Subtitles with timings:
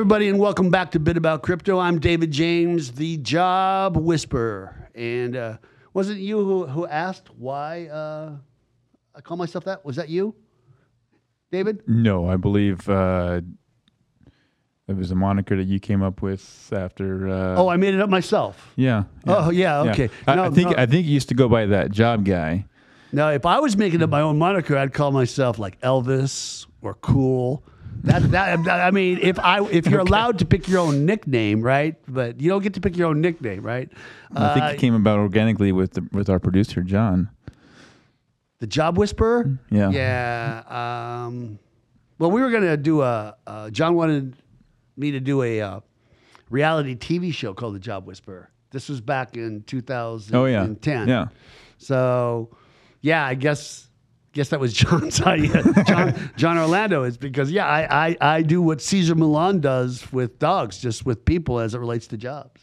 [0.00, 1.78] everybody, and welcome back to Bit About Crypto.
[1.78, 4.88] I'm David James, the Job Whisperer.
[4.94, 5.58] And uh,
[5.92, 8.36] was it you who, who asked why uh,
[9.14, 9.84] I call myself that?
[9.84, 10.34] Was that you,
[11.52, 11.82] David?
[11.86, 13.42] No, I believe uh,
[14.88, 17.28] it was a moniker that you came up with after.
[17.28, 18.72] Uh, Oh, I made it up myself.
[18.76, 20.08] yeah, Oh, yeah, okay.
[20.26, 20.76] I, No, I think no.
[20.78, 22.64] I think you used to go by that job guy.
[23.12, 26.94] Now, if I was making up my own moniker, I'd call myself like Elvis or
[26.94, 27.62] Cool.
[28.04, 31.96] That, that, I mean, if I if you're allowed to pick your own nickname, right?
[32.08, 33.90] But you don't get to pick your own nickname, right?
[34.34, 37.28] I think Uh, it came about organically with the, with our producer John.
[38.60, 39.58] The Job Whisperer?
[39.70, 39.90] Yeah.
[39.90, 41.24] Yeah.
[41.26, 41.58] Um,
[42.18, 44.36] well, we were going to do a, uh, John wanted
[44.96, 45.80] me to do a uh,
[46.50, 48.50] reality TV show called The Job Whisperer.
[48.70, 50.38] This was back in 2010.
[50.38, 51.28] Oh yeah, yeah.
[51.78, 52.54] So,
[53.00, 53.88] yeah, I guess
[54.32, 55.62] guess that was John's idea.
[55.86, 60.38] John, John Orlando is because yeah, I, I I do what Cesar Millan does with
[60.38, 62.60] dogs, just with people as it relates to jobs.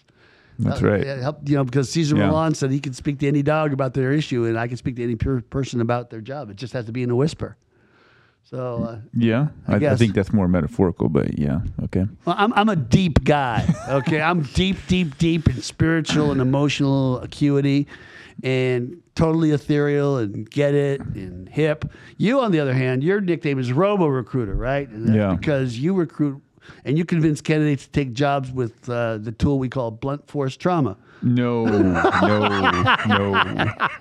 [0.59, 1.05] That's Uh, right.
[1.05, 2.27] yeah, help, you know, because Caesar Yeah.
[2.27, 4.95] Millan said he can speak to any dog about their issue, and I can speak
[4.95, 6.49] to any per- person about their job.
[6.49, 7.57] It just has to be in a whisper.
[8.43, 9.99] So, uh, Yeah, I, I guess.
[9.99, 12.05] think that's more metaphorical, but yeah, okay.
[12.25, 13.67] well, I'm I'm a deep guy.
[13.89, 17.87] Okay, I'm deep, deep, deep in spiritual and emotional acuity,
[18.43, 21.85] and totally ethereal and get it and hip.
[22.17, 24.87] You, on the other hand, your nickname is Robo Recruiter, right?
[24.89, 25.35] And that's Yeah.
[25.35, 26.41] Because you recruit
[26.85, 30.55] and you convince candidates to take jobs with uh, the tool we call blunt force
[30.57, 30.97] trauma.
[31.23, 31.81] No, no,
[33.07, 33.41] no,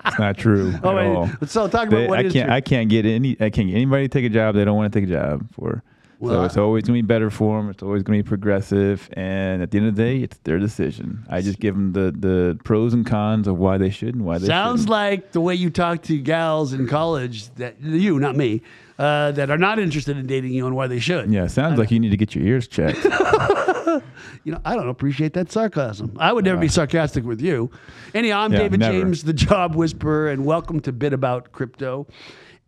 [0.05, 1.29] it's not true Oh, at wait, all.
[1.47, 2.45] so talk about They- what I is can't.
[2.47, 2.55] true.
[2.55, 3.31] I can't get any.
[3.39, 5.47] I can't get anybody to take a job they don't want to take a job
[5.51, 5.81] for.
[6.19, 7.69] Well, so I- it's always going to be better for them.
[7.69, 10.57] It's always going to be progressive, and at the end of the day, it's their
[10.59, 11.25] decision.
[11.29, 14.37] I just give them the the pros and cons of why they should and why
[14.39, 14.89] they Sounds shouldn't.
[14.89, 18.61] like the way you talk to gals in college that you, not me,
[18.97, 21.31] uh, that are not interested in dating you and why they should.
[21.31, 23.05] yeah, sounds like you need to get your ears checked.
[24.43, 26.15] You know, I don't appreciate that sarcasm.
[26.19, 27.69] I would never be sarcastic with you.
[28.13, 28.97] Anyhow, I'm Yeah, David never.
[28.99, 32.07] James, the Job Whisperer, and welcome to Bit About Crypto.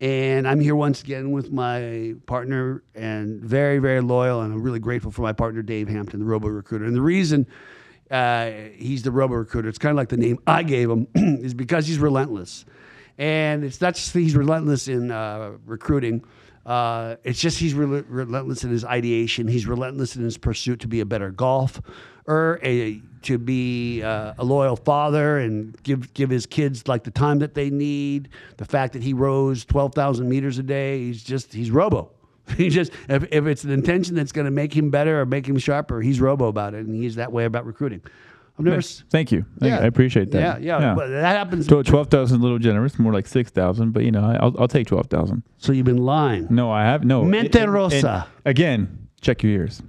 [0.01, 4.79] And I'm here once again with my partner and very, very loyal, and I'm really
[4.79, 6.85] grateful for my partner Dave Hampton, the Robo Recruiter.
[6.85, 7.45] And the reason
[8.09, 11.53] uh, he's the Robo Recruiter, it's kind of like the name I gave him, is
[11.53, 12.63] because he's relentless.
[13.17, 16.23] And it's not just that he's relentless in uh, recruiting.
[16.65, 19.49] Uh, it's just he's rel- relentless in his ideation.
[19.49, 21.81] He's relentless in his pursuit to be a better golf,
[22.29, 27.11] or a to be uh, a loyal father and give give his kids like the
[27.11, 28.29] time that they need.
[28.57, 32.11] The fact that he rows twelve thousand meters a day, he's just he's robo.
[32.57, 35.45] He just if, if it's an intention that's going to make him better or make
[35.47, 38.01] him sharper, he's robo about it, and he's that way about recruiting.
[38.57, 38.81] I've never.
[38.81, 39.45] Thank you.
[39.59, 39.77] Thank you.
[39.79, 40.61] I appreciate that.
[40.61, 41.67] Yeah, yeah, but that happens.
[41.67, 43.91] Tw- Twelve thousand, a little generous, more like six thousand.
[43.91, 45.43] But you know, I'll, I'll take twelve thousand.
[45.59, 46.47] So you've been lying.
[46.49, 47.23] No, I have no.
[47.23, 49.81] Mente And- and- again, check your ears.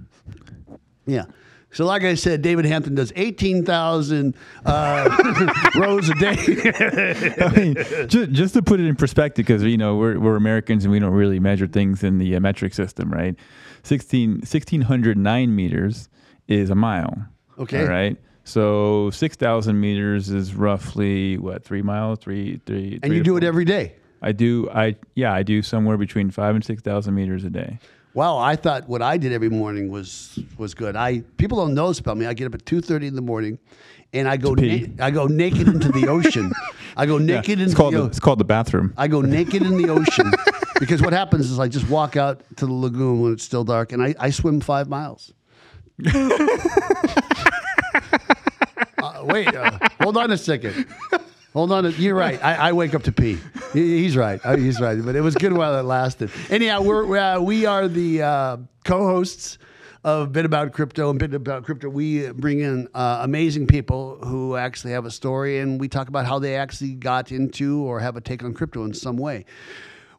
[1.07, 1.25] Yeah.
[1.73, 4.35] So, like I said, David Hampton does 18,000
[4.67, 6.37] uh, rows a day.
[7.41, 7.75] I mean,
[8.09, 10.99] just, just to put it in perspective, because you know we're, we're Americans and we
[10.99, 13.37] don't really measure things in the uh, metric system, right?
[13.85, 16.09] 16, 1609 meters
[16.49, 17.17] is a mile.
[17.59, 17.83] Okay.
[17.83, 18.17] All right.
[18.45, 22.95] So six thousand meters is roughly what three miles, three, three.
[22.95, 23.95] and three you do it every day.
[24.23, 24.69] I do.
[24.71, 25.33] I yeah.
[25.33, 27.79] I do somewhere between five and six thousand meters a day.
[28.13, 30.97] Wow, I thought what I did every morning was was good.
[30.97, 32.27] I people don't know this about me.
[32.27, 33.59] I get up at two thirty in the morning,
[34.13, 36.51] and I go na- I go naked into the ocean.
[36.97, 38.93] I go naked it's into called the the, it's called the bathroom.
[38.97, 40.33] I go naked in the ocean
[40.81, 43.93] because what happens is I just walk out to the lagoon when it's still dark,
[43.93, 45.33] and I, I swim five miles.
[46.13, 46.29] uh,
[49.25, 50.87] wait, uh, hold on a second.
[51.53, 52.43] Hold on, you're right.
[52.45, 53.39] I, I wake up to pee.
[53.73, 54.41] He's right.
[54.45, 55.05] Uh, He's right.
[55.05, 56.31] But it was good while it lasted.
[56.49, 59.59] Anyhow, we're uh, we are the uh, co-hosts
[60.05, 61.89] of Bit About Crypto and Bit About Crypto.
[61.89, 66.25] We bring in uh, amazing people who actually have a story, and we talk about
[66.25, 69.45] how they actually got into or have a take on crypto in some way.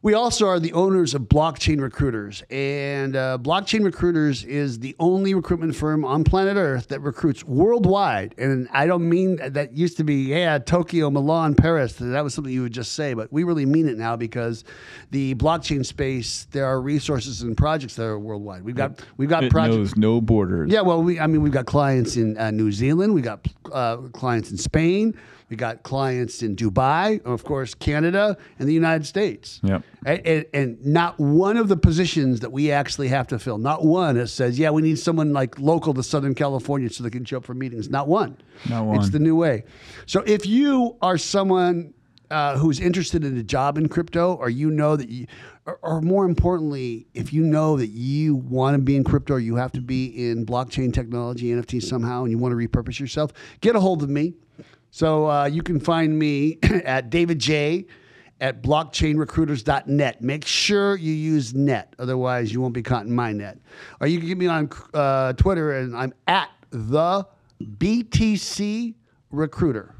[0.04, 5.32] We also are the owners of Blockchain Recruiters, and uh, Blockchain Recruiters is the only
[5.32, 8.34] recruitment firm on planet Earth that recruits worldwide.
[8.36, 11.92] And I don't mean that used to be yeah Tokyo, Milan, Paris.
[12.00, 14.64] That was something you would just say, but we really mean it now because
[15.12, 18.64] the blockchain space there are resources and projects that are worldwide.
[18.64, 19.76] We've got we've got It projects.
[19.76, 20.68] knows no borders.
[20.72, 23.98] Yeah, well, we I mean we've got clients in uh, New Zealand, We've got uh,
[24.12, 25.16] clients in Spain,
[25.52, 29.60] we got clients in Dubai, of course, Canada, and the United States.
[29.62, 29.82] Yep.
[30.06, 33.84] And, and, and not one of the positions that we actually have to fill, not
[33.84, 37.26] one that says, yeah, we need someone like local to Southern California so they can
[37.26, 37.90] show up for meetings.
[37.90, 38.38] Not one.
[38.70, 38.96] Not one.
[38.96, 39.64] It's the new way.
[40.06, 41.92] So if you are someone
[42.30, 45.26] uh, who's interested in a job in crypto, or you know that you,
[45.66, 49.38] or, or more importantly, if you know that you want to be in crypto, or
[49.38, 53.34] you have to be in blockchain technology, NFT somehow, and you want to repurpose yourself,
[53.60, 54.32] get a hold of me.
[54.92, 57.86] So uh, you can find me at David J
[58.42, 60.20] at blockchainrecruiters.net.
[60.20, 63.58] Make sure you use net, otherwise you won't be caught in my net.
[64.00, 67.26] Or you can get me on uh, Twitter, and I'm at the
[67.62, 68.94] BTC
[69.30, 69.94] Recruiter.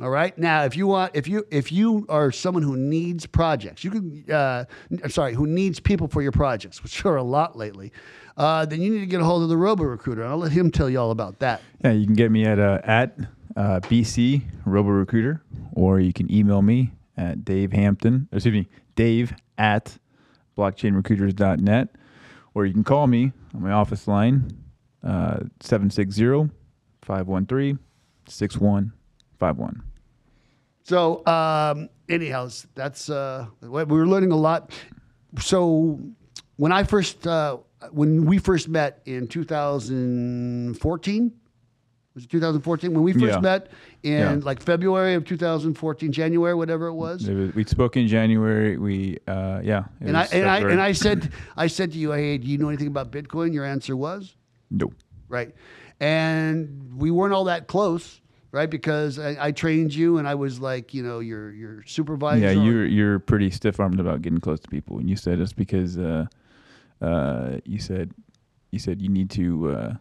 [0.00, 0.36] All right.
[0.36, 4.24] Now, if you want, if you if you are someone who needs projects, you can.
[4.28, 4.64] Uh,
[5.08, 7.92] sorry, who needs people for your projects, which are a lot lately.
[8.36, 10.24] Uh, then you need to get a hold of the Robo Recruiter.
[10.24, 11.60] I'll let him tell you all about that.
[11.84, 13.18] Yeah, you can get me at uh, at
[13.56, 15.42] uh, BC Robo Recruiter,
[15.72, 18.28] or you can email me at Dave Hampton.
[18.32, 19.98] Excuse me, Dave at
[20.56, 21.88] blockchainrecruiters.net,
[22.54, 24.50] or you can call me on my office line
[25.04, 26.50] uh, 760
[27.02, 27.78] 513
[28.26, 29.82] 6151.
[30.84, 34.72] So, um, anyhow, that's uh, we were learning a lot.
[35.38, 36.00] So,
[36.56, 37.58] when I first, uh,
[37.90, 41.32] when we first met in 2014,
[42.14, 42.92] was it 2014?
[42.92, 43.40] When we first Yeah.
[43.40, 43.70] met
[44.02, 44.38] in Yeah.
[44.42, 47.26] like February of 2014, January, whatever it was.
[47.26, 48.76] It was- We spoke in January.
[48.76, 49.84] We, uh, yeah.
[50.00, 52.68] And I, and I and I said I said to you, hey, do you know
[52.68, 53.54] anything about Bitcoin?
[53.54, 54.36] Your answer was
[54.70, 54.92] no.
[55.28, 55.54] right,
[56.00, 58.20] and we weren't all that close,
[58.50, 58.68] right?
[58.68, 62.44] Because I, I trained you, and I was like, you know, your your supervisor.
[62.44, 65.54] Yeah, you're you're pretty stiff armed about getting close to people, and you said it's
[65.54, 66.26] because uh,
[67.02, 68.12] uh, you said
[68.70, 69.70] you said you need to.
[69.70, 69.94] Uh,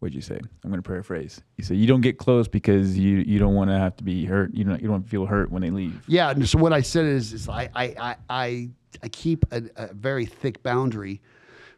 [0.00, 0.38] what'd you say?
[0.64, 1.40] I'm going to paraphrase.
[1.56, 4.24] You said you don't get close because you you don't want to have to be
[4.24, 4.54] hurt.
[4.54, 6.02] You don't you don't feel hurt when they leave.
[6.08, 6.34] Yeah.
[6.44, 8.70] So what I said is, is I, I, I, I,
[9.02, 11.20] I keep a, a very thick boundary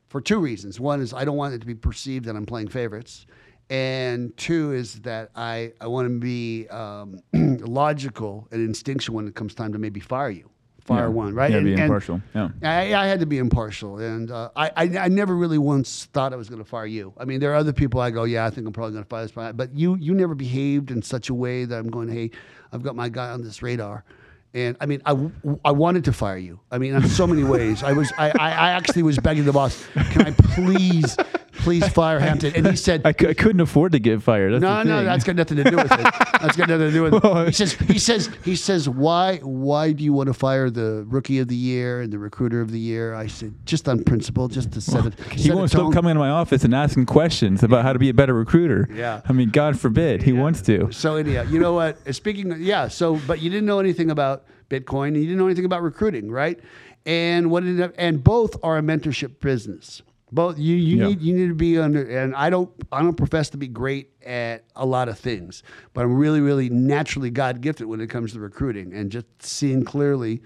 [0.08, 0.78] for two reasons.
[0.78, 3.26] One is I don't want it to be perceived that I'm playing favorites.
[3.70, 9.34] And two is that I, I want to be um, logical and instinctual when it
[9.34, 10.51] comes time to maybe fire you.
[10.84, 11.08] Fire Yeah.
[11.08, 11.50] one, right?
[11.50, 12.20] Yeah, And- be impartial.
[12.34, 12.49] Yeah.
[12.62, 16.32] I, I had to be impartial, and uh, I, I I never really once thought
[16.32, 17.12] I was going to fire you.
[17.19, 19.08] I mean, there are other people I go, yeah, I think I'm probably going to
[19.08, 22.08] fire this guy, but you you never behaved in such a way that I'm going,
[22.08, 22.31] hey,
[22.73, 24.02] I've got my guy on this radar,
[24.55, 25.12] and I mean, I,
[25.64, 26.58] I wanted to fire you.
[26.73, 29.52] I mean, in so many ways, I was I, I I actually was begging the
[29.52, 31.17] boss, can I please
[31.52, 34.52] please fire Hampton, and he said, I, c- I couldn't afford to get fired.
[34.54, 35.04] That's no, the no, thing.
[35.06, 35.99] that's got nothing to do with it.
[36.40, 37.22] That's got nothing to do with it.
[37.46, 41.38] He says, he says, he says, why, why do you want to fire the rookie
[41.38, 43.14] of the year and the recruiter of the year?
[43.14, 45.20] I said, just on principle, just to set it.
[45.31, 45.93] He set a won't stop tone.
[45.93, 48.88] coming into my office and asking questions about how to be a better recruiter.
[48.93, 49.20] Yeah.
[49.28, 50.90] I mean, God forbid he wants to.
[50.93, 51.98] So anyhow, you know what?
[52.06, 52.88] Uh, Speaking, of, yeah.
[52.88, 56.31] So, but you didn't know anything about Bitcoin, and you didn't know anything about recruiting,
[56.31, 56.58] right?
[57.05, 60.02] And what ended up, and both are a mentorship business.
[60.32, 61.08] Both you, you Yeah.
[61.08, 62.02] need you need to be under.
[62.02, 65.62] And I don't I don't profess to be great at a lot of things,
[65.93, 69.84] but I'm really really naturally God gifted when it comes to recruiting and just seeing
[69.84, 70.43] clearly.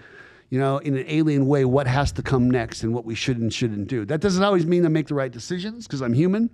[0.49, 3.39] You know, in an alien way, what has to come next and what we should
[3.39, 4.05] and shouldn't do.
[4.05, 6.51] That doesn't always mean I make the right decisions because I'm human.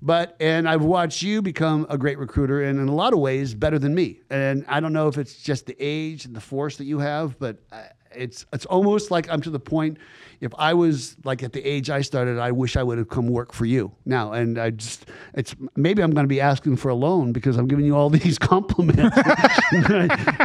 [0.00, 3.52] But and I've watched you become a great recruiter, and in a lot of ways,
[3.52, 4.20] better than me.
[4.30, 7.38] And I don't know if it's just the age and the force that you have,
[7.38, 7.82] but uh,
[8.18, 9.98] it's it's almost like I'm to the point.
[10.40, 13.26] If I was like at the age I started, I wish I would have come
[13.26, 14.32] work for you now.
[14.32, 17.66] And I just it's maybe I'm going to be asking for a loan because I'm
[17.66, 19.16] giving you all these compliments,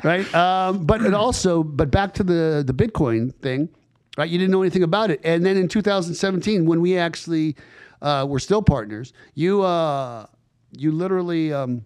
[0.04, 0.34] right?
[0.34, 3.70] Um, but it also, but back to the the Bitcoin thing
[4.18, 4.30] right?
[4.30, 7.56] You didn't know anything about it, and then in 2017, when we actually
[8.02, 10.28] uh, were still partners, you uh,
[10.72, 11.84] you literally um,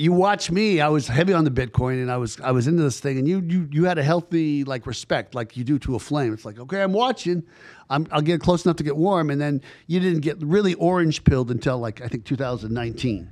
[0.00, 0.80] you watch me.
[0.80, 3.28] I was heavy on the Bitcoin, and I was I was into this thing, and
[3.28, 6.32] you you you had a healthy like respect, like you do to a flame.
[6.32, 7.42] It's like okay, I'm watching.
[7.90, 11.22] I'm, I'll get close enough to get warm, and then you didn't get really orange
[11.24, 13.30] pilled until like I think 2019,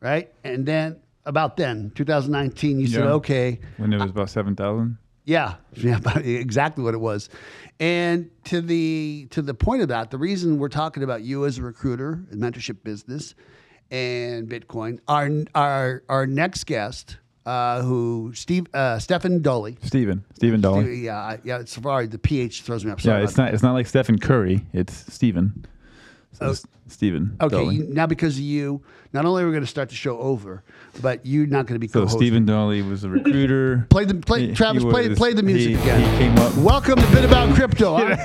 [0.00, 0.32] right?
[0.42, 3.60] And then about then, 2019, you said okay.
[3.76, 4.98] When it was about 7,000.
[5.26, 7.28] Yeah, yeah, about exactly what it was.
[7.78, 11.58] And to the to the point of that, the reason we're talking about you as
[11.58, 13.36] a recruiter, and mentorship business,
[13.90, 19.76] and Bitcoin, our our our next guest, uh, who Steve uh, Stephen Dolly.
[19.82, 20.24] Stephen.
[20.34, 20.96] Stephen Dolly.
[21.00, 21.58] Yeah, yeah.
[21.60, 23.04] It's sorry, the PH throws me off.
[23.04, 24.64] Yeah, it's not it's not like Stephen Curry.
[24.72, 25.64] It's Stephen.
[26.32, 27.36] So it's Stephen.
[27.40, 27.76] Okay, Dolly.
[27.76, 28.82] you, now because of you,
[29.12, 30.62] not only are we going to start the show over,
[31.00, 32.18] but you're not going to be So co-hosting.
[32.20, 33.86] Stephen Dolly was a recruiter.
[33.90, 34.82] Play the play, He- Travis.
[34.82, 36.00] he play was- play the music he- again.
[36.12, 36.54] He came up.
[36.56, 37.96] Welcome to Bit About Crypto.
[38.06, 38.16] huh?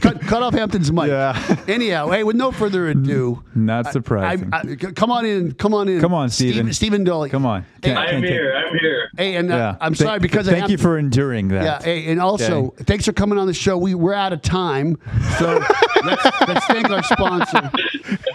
[0.00, 1.08] cut, cut off Hampton's mic.
[1.08, 1.56] Yeah.
[1.68, 4.50] Anyhow, hey, with no further ado, Not I, surprising.
[4.52, 5.52] I, c- come on in.
[5.52, 6.00] Come on in.
[6.00, 6.72] Come on, Steve- Stephen.
[6.72, 7.30] Stephen Dolly.
[7.30, 7.64] Come on.
[7.82, 8.54] Hey, I'm can't take- here.
[8.56, 9.08] I'm here.
[9.16, 9.76] Hey, and uh, Yeah.
[9.80, 11.64] I'm Thank- sorry because of thank you for enduring that.
[11.64, 13.76] Yeah, hey, and also thanks for coming on the show.
[13.78, 14.98] We we're out of time,
[15.38, 15.60] so
[16.04, 17.70] let's, let's thank our sponsor.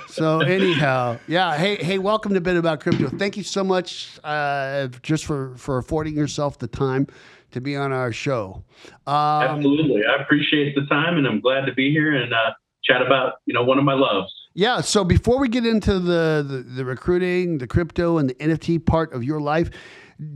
[0.08, 1.58] So anyhow, yeah.
[1.58, 3.10] Hey, hey, welcome to Bit About Crypto.
[3.10, 7.08] Thank you so much, uh, just for for affording yourself the time
[7.52, 8.64] to be on our show.
[9.06, 12.52] Um, Absolutely, I appreciate the time, and I'm glad to be here and uh,
[12.84, 14.34] chat about you know one of my loves.
[14.54, 14.82] Yeah.
[14.82, 19.14] So before we get into the, the, the recruiting, the crypto, and the NFT part
[19.14, 19.70] of your life,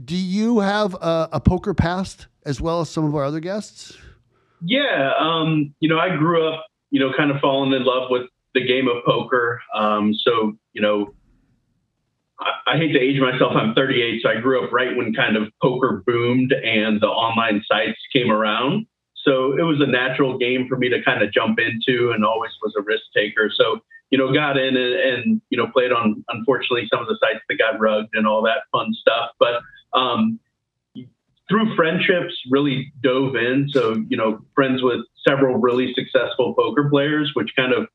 [0.04, 3.98] do you have a, a poker past as well as some of our other guests?
[4.64, 5.12] Yeah.
[5.18, 8.64] Um, you know, I grew up, you know, kind of falling in love with the
[8.64, 9.60] game of poker.
[9.74, 11.14] Um, so, you know,
[12.38, 13.52] I, I hate to age myself.
[13.56, 17.62] I'm 38, so I grew up right when kind of poker boomed and the online
[17.66, 18.86] sites came around.
[19.24, 22.50] So it was a natural game for me to kind of jump into and always
[22.62, 23.50] was a risk taker.
[23.54, 23.80] So,
[24.10, 27.42] you know, got in and, and, you know, played on, unfortunately, some of the sites
[27.48, 29.30] that got rugged and all that fun stuff.
[29.38, 29.62] But
[29.98, 30.38] um,
[31.48, 33.68] through friendships, really dove in.
[33.70, 37.88] So, you know, friends with several really successful poker players, which kind of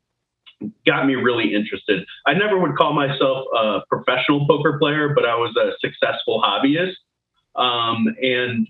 [0.86, 2.06] got me really interested.
[2.25, 6.96] I never would call myself a professional poker player, but I was a successful hobbyist.
[7.56, 8.68] Um, and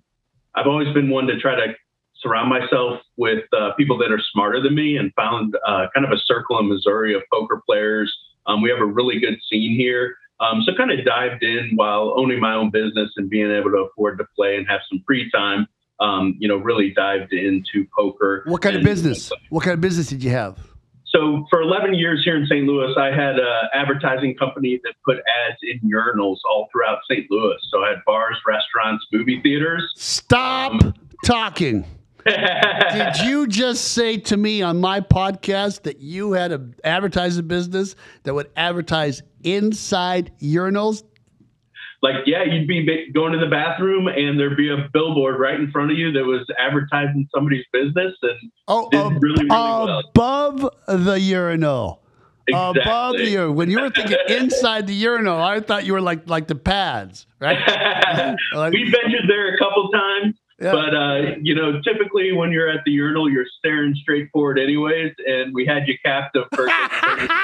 [0.56, 1.74] I've always been one to try to
[2.16, 6.12] surround myself with uh, people that are smarter than me and found uh, kind of
[6.12, 8.14] a circle in Missouri of poker players.
[8.48, 10.16] Um, we have a really good scene here.
[10.40, 13.88] Um, so kind of dived in while owning my own business and being able to
[13.92, 15.68] afford to play and have some free time.
[16.00, 18.44] Um, you know, really dived into poker.
[18.46, 19.32] What kind of business?
[19.50, 20.60] What kind of business did you have?
[21.08, 22.68] So for 11 years here in St.
[22.68, 27.26] Louis, I had an advertising company that put ads in urinals all throughout St.
[27.32, 27.58] Louis.
[27.72, 29.92] So I had bars, restaurants, movie theaters.
[29.96, 30.94] Stop um,
[31.26, 31.86] talking.
[32.28, 37.96] Did you just say to me on my podcast that you had an advertising business
[38.24, 41.04] that would advertise inside urinals?
[42.04, 45.72] Like, yeah, you'd be going to the bathroom and there'd be a billboard right in
[45.72, 50.00] front of you that was advertising somebody's business and oh, did uh, really, really well.
[50.00, 52.04] above the urinal.
[52.48, 52.82] Exactly.
[52.82, 53.56] Above the urinal.
[53.56, 57.26] When you were thinking inside the urinal, I thought you were like like the pads,
[57.40, 57.58] right?
[58.54, 60.36] like, we ventured there a couple times.
[60.60, 60.72] Yeah.
[60.72, 65.14] But uh, you know, typically when you're at the urinal, you're staring straight forward, anyways.
[65.28, 66.68] And we had you captive for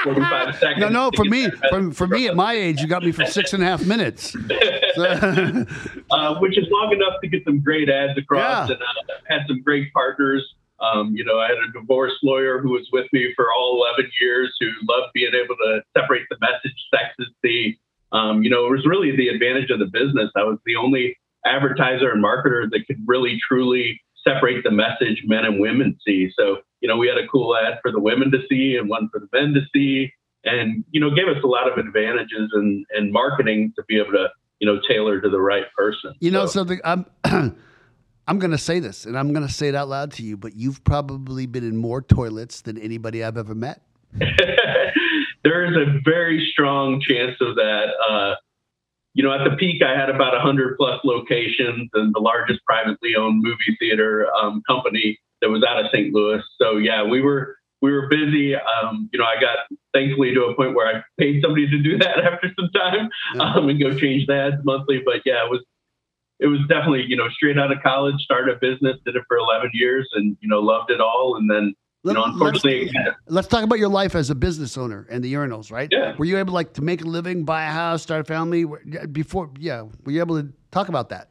[0.02, 0.80] 45 seconds.
[0.80, 3.52] No, no, for me, for, for me at my age, you got me for six
[3.52, 4.34] and a half minutes,
[4.98, 8.74] uh, which is long enough to get some great ads across, yeah.
[8.74, 10.44] and uh, had some great partners.
[10.80, 14.10] Um, you know, I had a divorce lawyer who was with me for all 11
[14.20, 17.76] years, who loved being able to separate the message, sex is the.
[18.10, 20.30] Um, you know, it was really the advantage of the business.
[20.36, 25.44] I was the only advertiser and marketer that could really truly separate the message men
[25.44, 26.30] and women see.
[26.38, 29.08] So, you know, we had a cool ad for the women to see and one
[29.12, 30.10] for the men to see,
[30.44, 34.12] and you know, gave us a lot of advantages in, in marketing to be able
[34.12, 34.28] to,
[34.60, 36.14] you know, tailor to the right person.
[36.20, 36.60] You know, so.
[36.60, 37.06] something I'm
[38.26, 40.36] I'm going to say this, and I'm going to say it out loud to you,
[40.38, 43.82] but you've probably been in more toilets than anybody I've ever met.
[45.44, 47.86] there is a very strong chance of that.
[48.08, 48.34] Uh,
[49.14, 53.14] you know, at the peak, I had about 100 plus locations and the largest privately
[53.16, 56.12] owned movie theater um, company that was out of St.
[56.12, 56.42] Louis.
[56.60, 58.56] So yeah, we were we were busy.
[58.56, 59.58] Um, you know, I got
[59.92, 63.68] thankfully to a point where I paid somebody to do that after some time um,
[63.68, 65.00] and go change the ads monthly.
[65.04, 65.64] But yeah, it was
[66.40, 69.36] it was definitely you know straight out of college, started a business, did it for
[69.36, 73.48] 11 years, and you know loved it all, and then you know, unfortunately, let's, let's,
[73.48, 75.88] talk about your life as a business owner and the urinals, right?
[75.90, 76.14] Yeah.
[76.16, 78.66] Were you able like to make a living, buy a house, start a family
[79.12, 79.50] before?
[79.58, 79.86] Yeah.
[80.04, 81.30] Were you able to talk about that?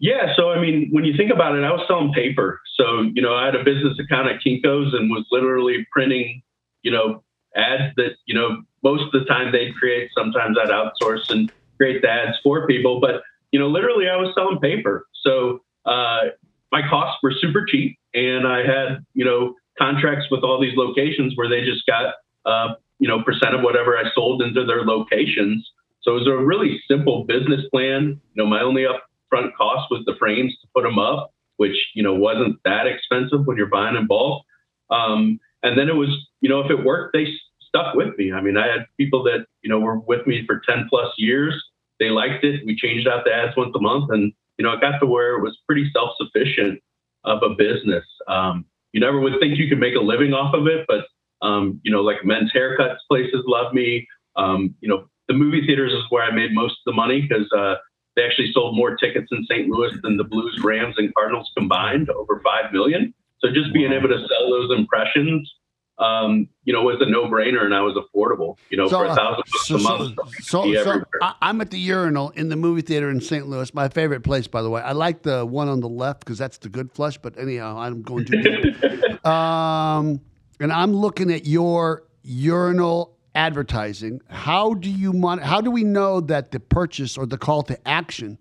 [0.00, 0.34] Yeah.
[0.34, 2.60] So, I mean, when you think about it, I was selling paper.
[2.76, 6.42] So, you know, I had a business account at Kinko's and was literally printing,
[6.82, 7.22] you know,
[7.54, 10.10] ads that, you know, most of the time they'd create.
[10.16, 13.00] Sometimes I'd outsource and create the ads for people.
[13.00, 15.06] But, you know, literally I was selling paper.
[15.22, 16.30] So, uh,
[16.72, 21.36] my costs were super cheap and I had, you know, contracts with all these locations
[21.36, 25.68] where they just got, uh, you know, percent of whatever I sold into their locations.
[26.02, 28.20] So it was a really simple business plan.
[28.34, 32.02] You know, my only upfront cost was the frames to put them up, which, you
[32.02, 34.44] know, wasn't that expensive when you're buying in bulk.
[34.90, 36.10] Um, and then it was,
[36.40, 37.26] you know, if it worked, they
[37.68, 38.32] stuck with me.
[38.32, 41.62] I mean, I had people that, you know, were with me for 10 plus years.
[41.98, 42.64] They liked it.
[42.64, 45.36] We changed out the ads once a month and, you know, it got to where
[45.36, 46.82] it was pretty self sufficient
[47.24, 48.04] of a business.
[48.26, 51.06] Um, you never would think you could make a living off of it, but
[51.46, 54.06] um, you know, like men's haircuts places love me.
[54.36, 57.50] Um, you know, the movie theaters is where I made most of the money because
[57.56, 57.76] uh,
[58.16, 59.68] they actually sold more tickets in St.
[59.68, 63.14] Louis than the Blues, Rams, and Cardinals combined, over five million.
[63.38, 65.50] So just being able to sell those impressions
[66.00, 69.04] um, you know, was a no brainer and I was affordable, you know, so, for
[69.04, 70.18] a thousand bucks so, a month.
[70.40, 71.04] So, so, so
[71.42, 73.46] I'm at the urinal in the movie theater in St.
[73.46, 74.80] Louis, my favorite place, by the way.
[74.80, 78.02] I like the one on the left because that's the good flush, but anyhow, I'm
[78.02, 79.28] going to.
[79.30, 80.20] um,
[80.58, 86.20] and I'm looking at your urinal advertising, how do you mon- how do we know
[86.20, 88.38] that the purchase or the call to action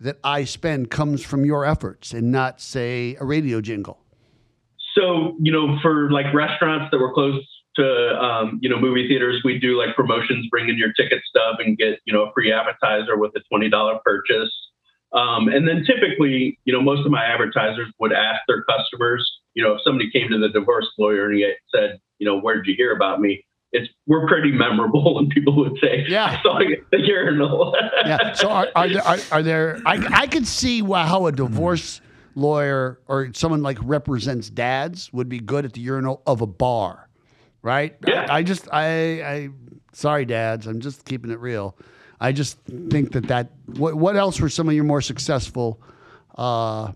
[0.00, 4.03] that I spend comes from your efforts and not say a radio jingle?
[4.94, 7.42] So, you know, for like restaurants that were close
[7.76, 11.56] to, um, you know, movie theaters, we do like promotions, bring in your ticket stub
[11.58, 14.52] and get, you know, a free appetizer with a $20 purchase.
[15.12, 19.62] Um, and then typically, you know, most of my advertisers would ask their customers, you
[19.62, 22.66] know, if somebody came to the divorce lawyer and he said, you know, where did
[22.66, 23.44] you hear about me?
[23.72, 26.26] It's we're pretty memorable, and people would say, Yeah.
[26.38, 28.32] I saw you at the urinal." yeah.
[28.34, 29.80] So are, are there are, are there?
[29.84, 32.00] I I could see how a divorce
[32.34, 37.08] lawyer or someone like represents dads would be good at the urinal of a bar,
[37.62, 37.96] right?
[38.06, 38.26] Yeah.
[38.28, 38.86] I, I just I
[39.22, 39.48] I
[39.92, 41.76] sorry dads, I'm just keeping it real.
[42.20, 42.58] I just
[42.90, 45.80] think that that what what else were some of your more successful?
[46.36, 46.92] Uh,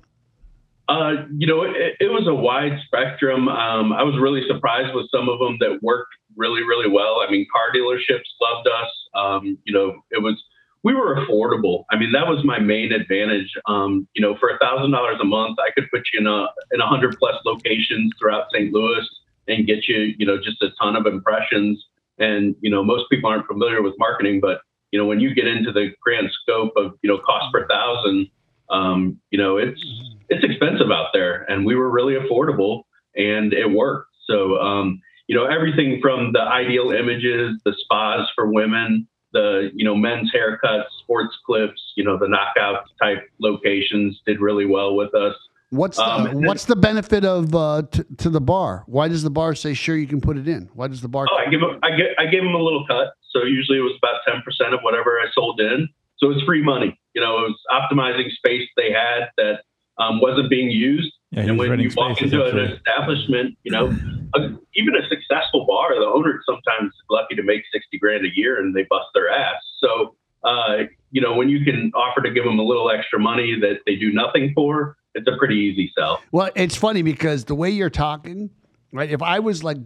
[0.89, 3.49] Uh, you know, it, it was a wide spectrum.
[3.49, 7.21] Um, I was really surprised with some of them that worked really, really well.
[7.21, 8.91] I mean, car dealerships loved us.
[9.15, 10.43] Um, you know, it was
[10.85, 11.85] we were affordable.
[11.91, 13.53] I mean, that was my main advantage.
[13.67, 16.47] Um, you know, for a thousand dollars a month, I could put you in a
[16.73, 18.73] in hundred plus locations throughout St.
[18.73, 19.07] Louis
[19.49, 21.85] and get you, you know, just a ton of impressions.
[22.19, 24.61] And you know, most people aren't familiar with marketing, but
[24.93, 28.29] you know, when you get into the grand scope of you know cost per thousand,
[28.71, 29.81] um, you know, it's
[30.29, 32.83] it's expensive out there, and we were really affordable,
[33.17, 34.11] and it worked.
[34.27, 39.85] So, um, you know, everything from the ideal images, the spas for women, the you
[39.85, 45.15] know men's haircuts, sports clips, you know, the knockout type locations did really well with
[45.15, 45.35] us.
[45.71, 48.85] what's the, Um, what's the benefit of uh, t- to the bar?
[48.87, 50.71] Why does the bar say sure you can put it in?
[50.75, 51.27] Why does the bar?
[51.31, 53.13] Oh, I give them, I get, I gave them a little cut.
[53.31, 55.89] So usually it was about ten percent of whatever I sold in.
[56.19, 56.99] So it's free money.
[57.15, 59.61] You know, it was optimizing space they had that
[59.99, 61.13] um, wasn't being used.
[61.31, 62.77] Yeah, and was when you walk into an essentially.
[62.79, 63.95] establishment, you know,
[64.35, 64.39] a,
[64.75, 68.59] even a successful bar, the owner sometimes is lucky to make sixty grand a year,
[68.59, 69.61] and they bust their ass.
[69.79, 73.59] So, uh, you know, when you can offer to give them a little extra money
[73.61, 76.23] that they do nothing for, it's a pretty easy sell.
[76.33, 78.49] Well, it's funny because the way you're talking,
[78.93, 79.11] right?
[79.11, 79.79] If I was like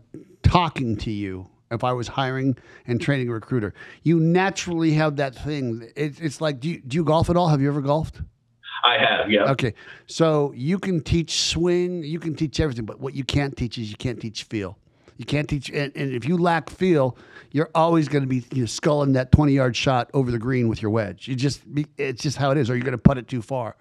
[0.44, 5.34] talking to you, if I was hiring and training a recruiter, you naturally have that
[5.34, 5.88] thing.
[5.96, 7.48] It, it's like, do you, do you golf at all?
[7.48, 8.20] Have you ever golfed?
[8.84, 9.50] I have, yeah.
[9.50, 9.74] Okay,
[10.06, 13.90] so you can teach swing, you can teach everything, but what you can't teach is
[13.90, 14.78] you can't teach feel.
[15.18, 17.16] You can't teach, and, and if you lack feel,
[17.52, 20.68] you're always going to be you know, sculling that 20 yard shot over the green
[20.68, 21.28] with your wedge.
[21.28, 23.42] You just, be, it's just how it is, or you're going to put it too
[23.42, 23.76] far.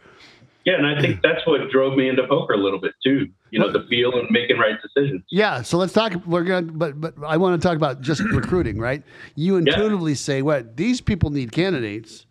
[0.66, 3.28] Yeah, and I think that's what drove me into poker a little bit too.
[3.50, 5.24] You know, the feel and making right decisions.
[5.30, 6.14] Yeah, so let's talk.
[6.26, 9.04] We're gonna, but but I want to talk about just recruiting, right?
[9.36, 12.26] You intuitively say, "What these people need candidates,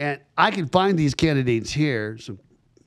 [0.00, 2.38] and I can find these candidates here." So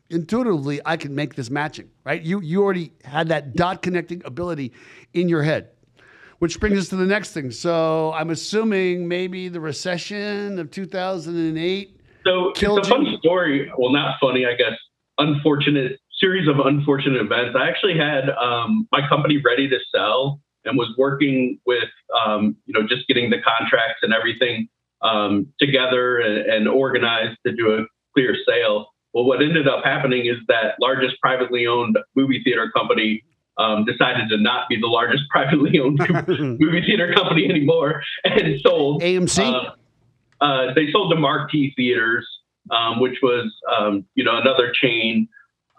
[0.10, 2.22] intuitively, I can make this matching, right?
[2.22, 4.74] You you already had that dot connecting ability
[5.14, 5.70] in your head,
[6.40, 7.52] which brings us to the next thing.
[7.52, 12.00] So I'm assuming maybe the recession of 2008.
[12.26, 13.18] So Killed it's a fun you?
[13.18, 13.72] story.
[13.78, 14.78] Well, not funny, I guess.
[15.18, 17.56] Unfortunate series of unfortunate events.
[17.58, 21.90] I actually had um, my company ready to sell and was working with,
[22.26, 24.70] um, you know, just getting the contracts and everything
[25.04, 28.88] um, together and, and organized to do a clear sale.
[29.14, 33.24] Well, what ended up happening is that largest privately owned movie theater company
[33.58, 36.00] um, decided to not be the largest privately owned
[36.60, 39.02] movie theater company anymore and sold.
[39.02, 39.40] AMC.
[39.40, 42.28] Uh, uh, they sold to Marquee Theaters,
[42.72, 45.28] um, which was, um, you know, another chain.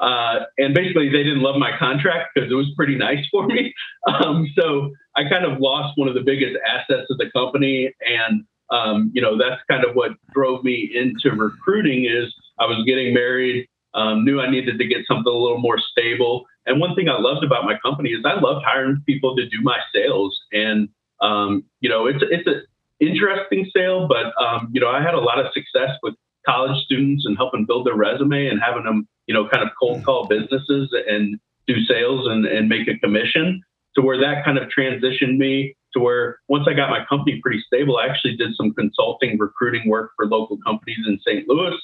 [0.00, 3.72] Uh, and basically, they didn't love my contract because it was pretty nice for me.
[4.06, 8.44] Um, so I kind of lost one of the biggest assets of the company, and
[8.70, 12.04] um, you know, that's kind of what drove me into recruiting.
[12.04, 15.78] Is I was getting married, um, knew I needed to get something a little more
[15.78, 16.44] stable.
[16.66, 19.60] And one thing I loved about my company is I loved hiring people to do
[19.62, 20.88] my sales, and
[21.20, 22.62] um, you know, it's it's a
[23.00, 26.14] interesting sale, but um, you know, I had a lot of success with
[26.46, 30.04] college students and helping build their resume and having them, you know, kind of cold
[30.04, 33.62] call businesses and do sales and, and make a commission
[33.94, 37.62] to where that kind of transitioned me to where once I got my company pretty
[37.66, 41.48] stable, I actually did some consulting recruiting work for local companies in St.
[41.48, 41.74] Louis.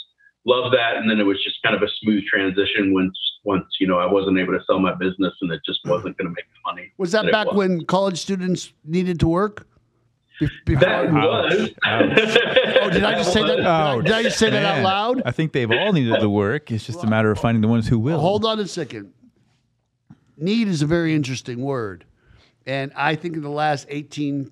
[0.46, 0.96] Love that.
[0.96, 4.04] And then it was just kind of a smooth transition once once, you know, I
[4.10, 6.92] wasn't able to sell my business and it just wasn't going to make the money.
[6.98, 7.56] was that it back was.
[7.56, 9.66] when college students needed to work?
[10.38, 11.70] Be- before- That was.
[11.84, 13.56] Oh, did I just say that?
[13.56, 14.04] Did I, Ouch.
[14.04, 15.22] did I just say that out loud?
[15.24, 16.70] I think they've all needed the work.
[16.70, 18.18] It's just a matter of finding the ones who will.
[18.20, 19.12] Hold on a second.
[20.36, 22.04] Need is a very interesting word.
[22.70, 24.48] And I think in the last 18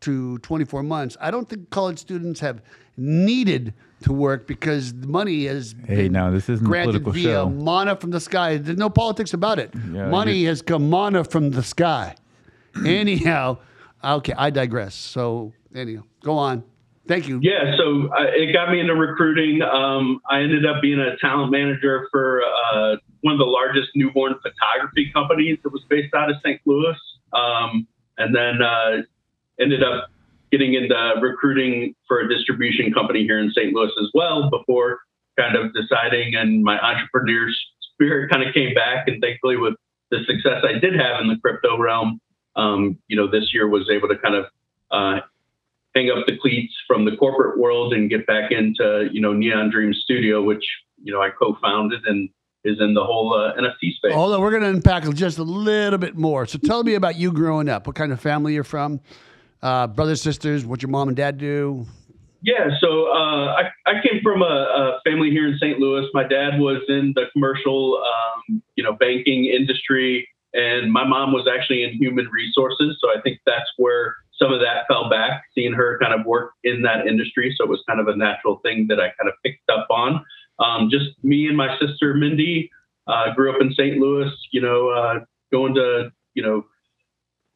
[0.00, 2.60] to 24 months, I don't think college students have
[2.96, 7.12] needed to work because the money has Hey, been now this isn't a granted political
[7.12, 7.48] via show.
[7.48, 8.56] mana from the sky.
[8.56, 9.72] There's no politics about it.
[9.92, 12.16] Yeah, money you- has come mana from the sky.
[12.84, 13.58] anyhow,
[14.02, 14.96] okay, I digress.
[14.96, 16.64] So anyhow, go on.
[17.06, 17.38] Thank you.
[17.40, 19.60] Yeah, so uh, it got me into recruiting.
[19.62, 24.34] Um, I ended up being a talent manager for uh, one of the largest newborn
[24.42, 26.60] photography companies that was based out of St.
[26.64, 26.96] Louis,
[27.34, 27.86] um,
[28.18, 29.02] and then uh,
[29.60, 30.10] ended up
[30.50, 33.72] getting into recruiting for a distribution company here in St.
[33.74, 34.50] Louis as well.
[34.50, 35.00] Before
[35.38, 37.48] kind of deciding, and my entrepreneur
[37.94, 39.74] spirit kind of came back, and thankfully with
[40.10, 42.20] the success I did have in the crypto realm,
[42.56, 44.46] um, you know, this year was able to kind of
[44.90, 45.20] uh,
[45.94, 49.70] hang up the cleats from the corporate world and get back into you know Neon
[49.70, 50.64] Dream Studio, which
[51.02, 52.28] you know I co-founded and
[52.64, 54.12] is in the whole uh, NFT space.
[54.14, 56.46] Although we're going to unpack just a little bit more.
[56.46, 57.86] So tell me about you growing up.
[57.86, 59.00] What kind of family you're from?
[59.62, 60.64] Uh, brothers, sisters.
[60.64, 61.86] What your mom and dad do?
[62.42, 65.78] Yeah, so uh, I, I came from a, a, family here in St.
[65.78, 66.06] Louis.
[66.12, 71.48] My dad was in the commercial, um, you know, banking industry, and my mom was
[71.48, 72.98] actually in human resources.
[73.00, 76.52] So I think that's where some of that fell back, seeing her kind of work
[76.64, 77.54] in that industry.
[77.56, 80.22] So it was kind of a natural thing that I kind of picked up on.
[80.58, 82.70] Um, just me and my sister Mindy
[83.06, 83.98] uh, grew up in St.
[83.98, 85.20] Louis, you know, uh,
[85.52, 86.64] going to, you know,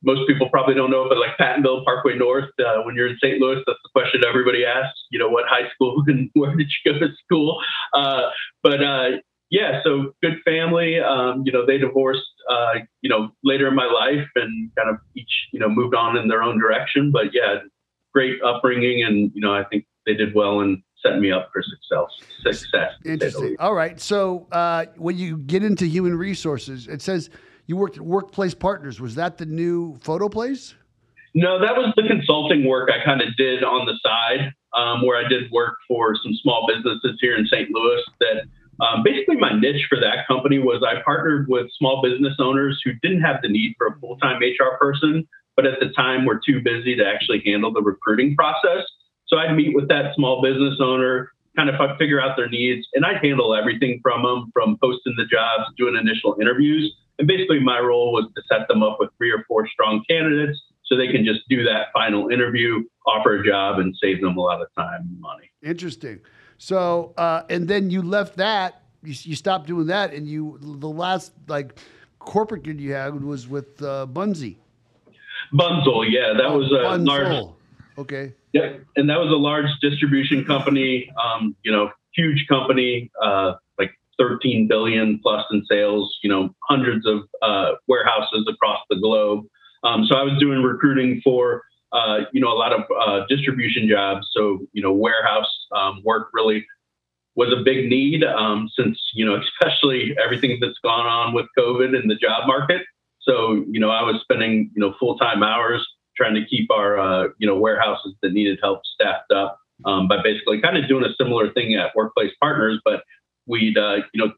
[0.02, 3.40] most people probably don't know, but like Pattonville Parkway North, uh, when you're in St.
[3.40, 6.92] Louis, that's the question everybody asks, you know, what high school and where did you
[6.92, 7.60] go to school?
[7.92, 8.30] Uh,
[8.62, 9.08] but uh,
[9.50, 11.00] yeah, so good family.
[11.00, 14.96] Um, you know, they divorced, uh, you know, later in my life and kind of
[15.16, 17.10] each, you know, moved on in their own direction.
[17.10, 17.56] But yeah,
[18.12, 21.62] great upbringing, and you know, I think they did well in setting me up for
[21.62, 22.60] success.
[22.60, 22.92] Success.
[23.04, 23.56] Interesting.
[23.58, 24.00] All right.
[24.00, 27.30] So uh, when you get into human resources, it says
[27.66, 29.00] you worked at Workplace Partners.
[29.00, 30.74] Was that the new photo place?
[31.34, 35.22] No, that was the consulting work I kind of did on the side, um, where
[35.24, 37.70] I did work for some small businesses here in St.
[37.70, 38.48] Louis that
[38.80, 42.92] um, basically, my niche for that company was I partnered with small business owners who
[43.02, 46.40] didn't have the need for a full time HR person, but at the time were
[46.44, 48.84] too busy to actually handle the recruiting process.
[49.28, 53.04] So I'd meet with that small business owner, kind of figure out their needs, and
[53.04, 56.94] I'd handle everything from them, from posting the jobs, doing initial interviews.
[57.18, 60.58] And basically, my role was to set them up with three or four strong candidates
[60.84, 64.40] so they can just do that final interview, offer a job, and save them a
[64.40, 65.50] lot of time and money.
[65.62, 66.20] Interesting.
[66.56, 70.88] So, uh, and then you left that, you, you stopped doing that, and you, the
[70.88, 71.78] last like
[72.18, 74.56] corporate gig you had was with uh, Bunzl.
[75.52, 77.06] Bunzl, yeah, that was a Bunzl.
[77.06, 77.48] large.
[77.98, 78.32] Okay.
[78.52, 81.10] Yep, and that was a large distribution company.
[81.22, 86.16] Um, you know, huge company, uh, like 13 billion plus in sales.
[86.22, 89.44] You know, hundreds of uh, warehouses across the globe.
[89.82, 93.88] Um, so I was doing recruiting for uh, you know, a lot of uh, distribution
[93.88, 94.28] jobs.
[94.32, 96.66] So, you know, warehouse um, work really
[97.34, 101.96] was a big need um, since, you know, especially everything that's gone on with COVID
[101.96, 102.82] and the job market.
[103.22, 105.86] So, you know, I was spending, you know, full time hours
[106.18, 110.20] trying to keep our, uh, you know, warehouses that needed help staffed up um, by
[110.22, 113.04] basically kind of doing a similar thing at Workplace Partners, but
[113.46, 114.32] we'd, uh, you know,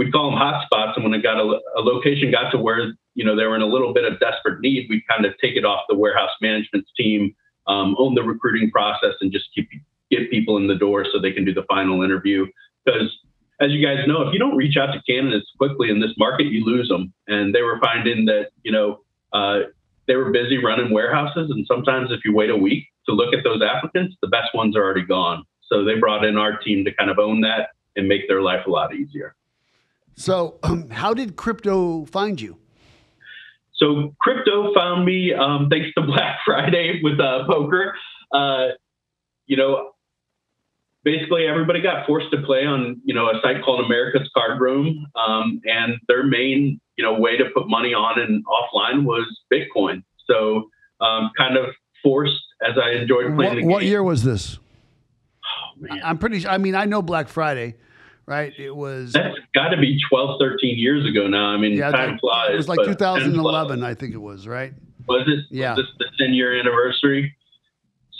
[0.00, 0.94] we'd call them hotspots.
[0.96, 3.62] And when it got a, a location got to where you know they were in
[3.62, 6.86] a little bit of desperate need, we'd kind of take it off the warehouse management
[6.96, 7.34] team,
[7.66, 9.68] um, own the recruiting process, and just keep
[10.10, 12.46] get people in the door so they can do the final interview.
[12.84, 13.14] Because
[13.60, 16.46] as you guys know, if you don't reach out to candidates quickly in this market,
[16.46, 17.12] you lose them.
[17.28, 19.00] And they were finding that you know
[19.34, 19.60] uh,
[20.10, 23.44] they were busy running warehouses, and sometimes if you wait a week to look at
[23.44, 25.44] those applicants, the best ones are already gone.
[25.70, 28.66] So they brought in our team to kind of own that and make their life
[28.66, 29.36] a lot easier.
[30.16, 32.58] So, um, how did crypto find you?
[33.76, 37.94] So crypto found me um, thanks to Black Friday with uh, poker.
[38.32, 38.70] Uh,
[39.46, 39.92] you know,
[41.04, 45.06] basically everybody got forced to play on you know a site called America's Card Room,
[45.16, 50.02] um, and their main you know way to put money on and offline was Bitcoin.
[50.26, 51.66] So um, kind of
[52.02, 53.70] forced as I enjoyed playing what, the game.
[53.70, 54.58] What year was this?
[55.42, 56.00] Oh, man.
[56.04, 56.46] I'm pretty.
[56.46, 57.76] I mean, I know Black Friday
[58.30, 58.52] right?
[58.56, 59.12] It was.
[59.12, 61.46] That's got to be 12, 13 years ago now.
[61.46, 62.52] I mean, yeah, time flies.
[62.52, 64.72] It was like 2011, I think it was, right?
[65.08, 65.44] Was it?
[65.50, 65.74] Yeah.
[65.74, 67.36] Was this the 10 year anniversary?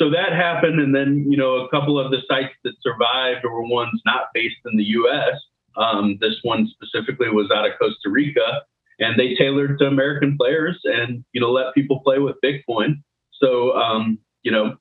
[0.00, 0.80] So that happened.
[0.80, 4.56] And then, you know, a couple of the sites that survived were ones not based
[4.64, 5.34] in the US.
[5.76, 8.62] Um, this one specifically was out of Costa Rica.
[8.98, 13.02] And they tailored to American players and, you know, let people play with Bitcoin.
[13.32, 14.76] So, um, you know,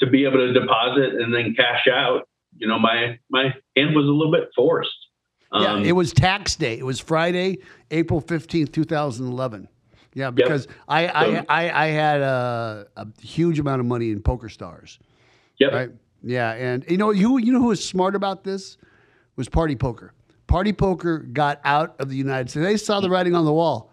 [0.00, 4.06] to be able to deposit and then cash out you know, my my hand was
[4.06, 4.90] a little bit forced.
[5.52, 6.78] Um, yeah, it was tax day.
[6.78, 7.58] It was Friday,
[7.90, 9.68] April fifteenth, two thousand eleven.
[10.14, 10.76] Yeah, because yep.
[10.88, 14.98] I, I, I I had a, a huge amount of money in Poker Stars.
[15.58, 15.72] Yep.
[15.72, 15.90] Right.
[16.22, 18.76] Yeah, and you know you you know who was smart about this
[19.36, 20.12] was Party Poker.
[20.46, 22.66] Party Poker got out of the United States.
[22.66, 23.92] They saw the writing on the wall.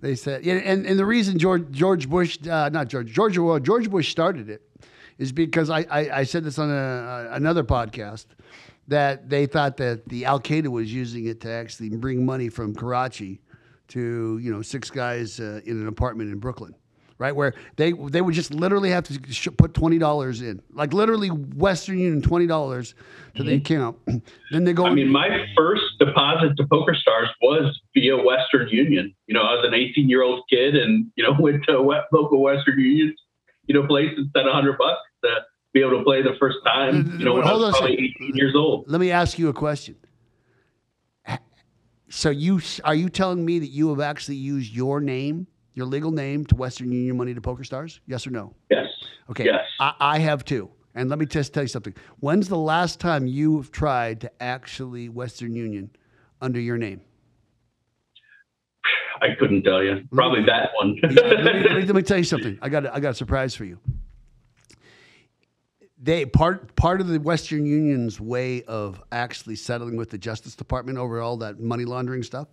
[0.00, 3.58] They said, yeah, and, and the reason George George Bush, uh, not George George well,
[3.58, 4.62] George Bush started it,
[5.18, 8.26] is because I, I, I said this on a, another podcast
[8.86, 12.74] that they thought that the Al Qaeda was using it to actually bring money from
[12.74, 13.40] Karachi
[13.88, 16.74] to you know six guys uh, in an apartment in Brooklyn,
[17.18, 17.34] right?
[17.34, 21.28] Where they they would just literally have to sh- put twenty dollars in, like literally
[21.28, 22.94] Western Union twenty dollars
[23.36, 23.98] to the account.
[24.50, 24.86] then they go.
[24.86, 29.14] I mean, my first deposit to Poker Stars was via Western Union.
[29.26, 32.04] You know, I was an 18 year old kid, and you know went to a
[32.12, 33.14] local Western Union,
[33.66, 35.40] you know, place and spent hundred bucks to
[35.74, 37.18] be able to play the first time.
[37.18, 38.84] You know, when I Hold on was probably 18 years old.
[38.88, 39.96] Let me ask you a question.
[42.10, 46.10] So you are you telling me that you have actually used your name, your legal
[46.10, 48.00] name, to Western Union money to Poker Stars?
[48.06, 48.54] Yes or no?
[48.70, 48.86] Yes.
[49.30, 49.44] Okay.
[49.44, 49.64] Yes.
[49.78, 50.70] I, I have too.
[50.94, 51.94] And let me just tell you something.
[52.20, 55.90] When's the last time you have tried to actually Western Union
[56.40, 57.02] under your name?
[59.20, 60.02] I couldn't tell you.
[60.12, 60.96] Probably that one.
[61.02, 62.58] Yeah, let, me, let, me, let me tell you something.
[62.62, 63.78] I got a, I got a surprise for you.
[66.00, 70.96] They part part of the Western Union's way of actually settling with the Justice Department
[70.98, 72.48] over all that money laundering stuff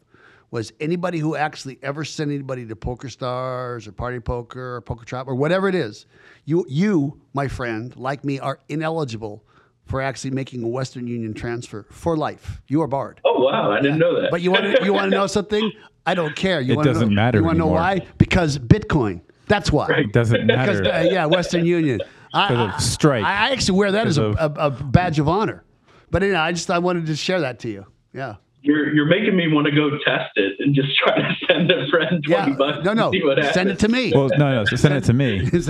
[0.51, 5.05] was anybody who actually ever sent anybody to Poker Stars or Party Poker or Poker
[5.05, 6.05] Trap or whatever it is,
[6.45, 9.43] you you my friend like me are ineligible
[9.85, 12.61] for actually making a Western Union transfer for life.
[12.67, 13.21] You are barred.
[13.25, 14.31] oh wow, I didn't know that.
[14.31, 15.71] But you want to you want to know something?
[16.07, 16.61] I don't care.
[16.61, 18.05] You It wanna doesn't know, matter You want to know why?
[18.17, 19.21] Because Bitcoin.
[19.47, 19.87] That's why.
[19.91, 20.91] It doesn't Because matter.
[20.91, 22.01] uh, yeah, Western Union.
[22.35, 23.23] I, Because of strike.
[23.23, 25.63] I, I actually wear that as a, Because a, a badge of honor.
[26.11, 27.85] But anyway, I just I wanted to share that to you.
[28.13, 28.35] Yeah.
[28.61, 31.87] you're you're making me want to go test it and just try to send a
[31.89, 32.49] friend 20 Yeah.
[32.57, 32.85] bucks.
[32.85, 33.05] No, no.
[33.05, 34.11] and see what Send it to me.
[34.13, 34.65] Well, no, no.
[34.65, 35.49] So send it to me.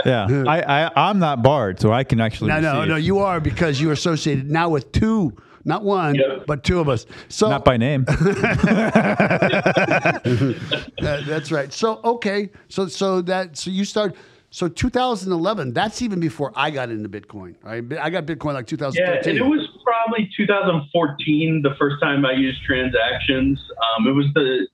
[0.06, 2.48] Yeah, I, I, I'm not barred, so I can actually.
[2.48, 2.88] no, no, receive.
[2.88, 2.96] no.
[2.96, 6.46] You are because you're associated now with two, not one, Yep.
[6.46, 7.04] but two of us.
[7.28, 8.06] So Not by name.
[8.08, 8.14] Uh,
[11.26, 11.72] that's right.
[11.72, 14.14] So okay, so so that so you start
[14.50, 15.72] so 2011.
[15.72, 17.54] That's even before I got into Bitcoin.
[17.62, 17.84] Right?
[17.98, 22.62] I got Bitcoin like Yeah, and it was probably 2014 the first time I used
[22.64, 23.60] transactions.
[23.96, 24.66] Um, it was the,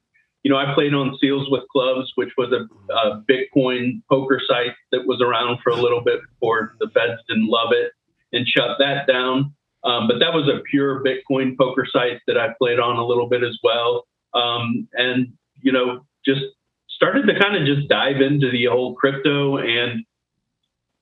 [0.43, 4.75] you know, I played on Seals with Clubs, which was a, a Bitcoin poker site
[4.93, 7.93] that was around for a little bit before the feds didn't love it
[8.33, 9.53] and shut that down.
[9.85, 13.29] Um, but that was a pure Bitcoin poker site that I played on a little
[13.29, 14.07] bit as well.
[14.33, 16.43] Um, and, you know, just
[16.97, 20.05] started to kind of just dive into the whole crypto and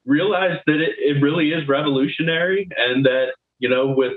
[0.05, 4.15] realized that it, it really is revolutionary and that, you know, with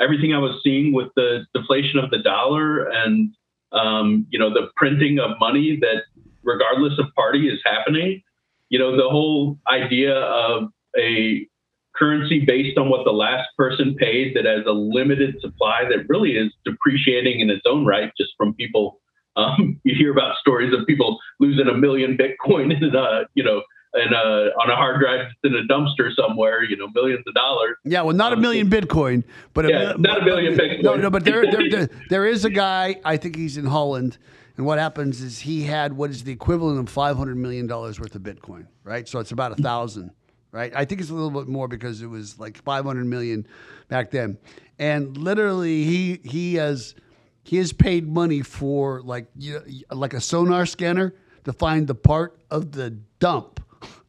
[0.00, 3.32] everything I was seeing with the deflation of the dollar and,
[3.72, 6.04] um, you know, the printing of money that
[6.42, 8.22] regardless of party is happening,
[8.70, 11.46] you know, the whole idea of a
[11.94, 16.32] currency based on what the last person paid that has a limited supply that really
[16.32, 19.01] is depreciating in its own right just from people
[19.36, 23.62] um, you hear about stories of people losing a million bitcoin in a you know
[23.94, 27.76] in a on a hard drive in a dumpster somewhere you know millions of dollars
[27.84, 30.82] Yeah, well, not a um, million Bitcoin, but Yeah, a, not a million Bitcoin.
[30.82, 32.96] No, no, but there, there, there, there is a guy.
[33.04, 34.18] I think he's in Holland,
[34.56, 38.00] and what happens is he had what is the equivalent of five hundred million dollars
[38.00, 39.06] worth of Bitcoin, right?
[39.06, 40.12] So it's about a thousand,
[40.52, 40.72] right?
[40.74, 43.46] I think it's a little bit more because it was like five hundred million
[43.88, 44.38] back then,
[44.78, 46.94] and literally he he has
[47.42, 51.94] he has paid money for like you know, like a sonar scanner to find the
[51.94, 53.60] part of the dump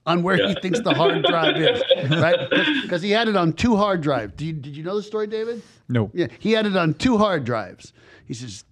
[0.05, 2.49] on where he thinks the hard drive is, right?
[2.81, 4.33] Because he had it on two hard drives.
[4.35, 5.61] Do you, did you know the story, David?
[5.87, 6.11] No.
[6.13, 7.93] Yeah, he had it on two hard drives.
[8.25, 8.65] He says,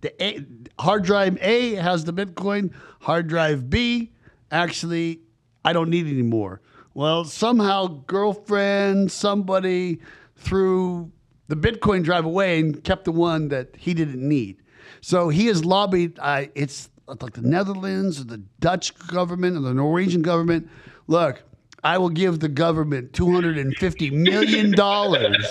[0.00, 0.44] the A,
[0.78, 2.72] hard drive A has the Bitcoin.
[3.00, 4.12] Hard drive B,
[4.52, 5.20] actually,
[5.64, 6.60] I don't need anymore.
[6.94, 10.00] Well, somehow, girlfriend, somebody
[10.36, 11.10] threw
[11.48, 14.62] the Bitcoin drive away and kept the one that he didn't need.
[15.00, 16.18] So he has lobbied.
[16.20, 20.68] Uh, it's like the Netherlands or the Dutch government or the Norwegian government.
[21.06, 21.42] Look,
[21.84, 25.46] I will give the government two hundred and fifty million dollars,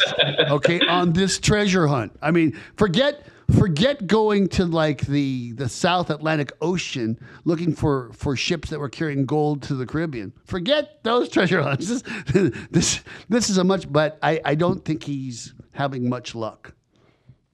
[0.50, 2.18] okay, on this treasure hunt.
[2.22, 8.36] I mean, forget forget going to like the the South Atlantic Ocean looking for for
[8.36, 10.34] ships that were carrying gold to the Caribbean.
[10.46, 11.88] Forget those treasure hunts.
[12.28, 16.74] This this, this is a much, but I I don't think he's having much luck.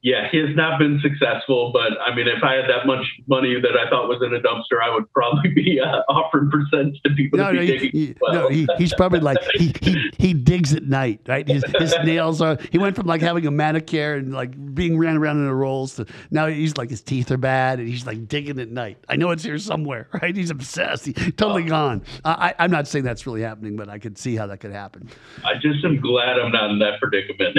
[0.03, 3.55] Yeah he has not been successful but i mean if i had that much money
[3.59, 7.13] that i thought was in a dumpster i would probably be uh, offering percents to
[7.15, 8.33] people No, to no, be he, digging he- well.
[8.33, 11.45] no he, he's probably like he, he he digs at night, right?
[11.47, 12.57] His, his nails are.
[12.71, 15.95] He went from like having a manicure and like being ran around in the rolls
[15.95, 18.97] to now he's like his teeth are bad and he's like digging at night.
[19.09, 20.35] I know it's here somewhere, right?
[20.35, 21.05] He's obsessed.
[21.05, 22.03] He's totally gone.
[22.23, 25.09] I, I'm not saying that's really happening, but I could see how that could happen.
[25.43, 27.57] i just am glad i'm not in that predicament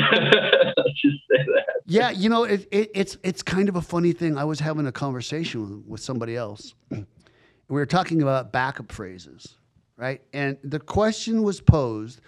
[0.77, 2.34] let's just say that Yeah, you know.
[2.35, 4.37] Know, it, it, it's it's kind of a funny thing.
[4.37, 6.75] I was having a conversation with, with somebody else.
[6.91, 7.05] we
[7.69, 9.57] were talking about backup phrases,
[9.97, 10.21] right?
[10.33, 12.21] And the question was posed: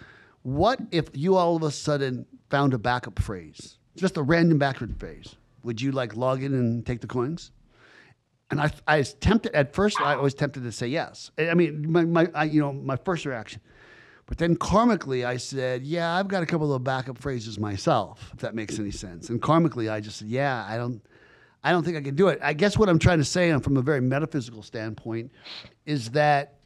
[0.43, 4.97] What if you all of a sudden found a backup phrase, just a random backup
[4.99, 5.35] phrase?
[5.63, 7.51] Would you like log in and take the coins?
[8.49, 9.99] And I, I was tempted at first.
[9.99, 11.31] I was tempted to say yes.
[11.37, 13.59] I mean, my, my I, you know, my first reaction.
[14.27, 18.41] But then karmically, I said, yeah, I've got a couple of backup phrases myself, if
[18.41, 19.29] that makes any sense.
[19.29, 21.01] And karmically, I just said, yeah, I don't,
[21.63, 22.39] I don't think I can do it.
[22.43, 25.31] I guess what I'm trying to say, from a very metaphysical standpoint,
[25.85, 26.59] is that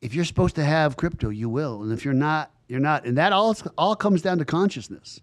[0.00, 3.04] if you're supposed to have crypto, you will, and if you're not, you're not.
[3.04, 5.20] And that all all comes down to consciousness,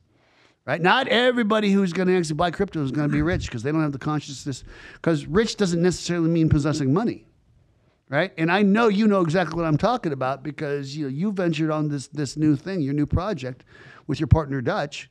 [0.66, 0.82] right?
[0.82, 3.72] Not everybody who's going to actually buy crypto is going to be rich because they
[3.72, 4.64] don't have the consciousness.
[4.94, 7.26] Because rich doesn't necessarily mean possessing money
[8.12, 8.34] right?
[8.38, 11.72] And I know you know exactly what I'm talking about because you know you ventured
[11.72, 13.64] on this this new thing, your new project
[14.06, 15.10] with your partner Dutch,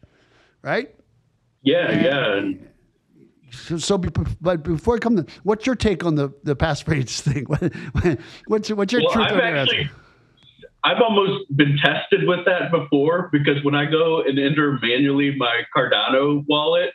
[0.62, 0.94] right?
[1.62, 2.66] Yeah, and yeah.
[3.52, 7.46] So, so but before I come to, what's your take on the the passphrase thing?
[8.46, 9.90] what's what's your well, truth I've actually,
[10.84, 15.62] I've almost been tested with that before because when I go and enter manually my
[15.76, 16.90] Cardano wallet,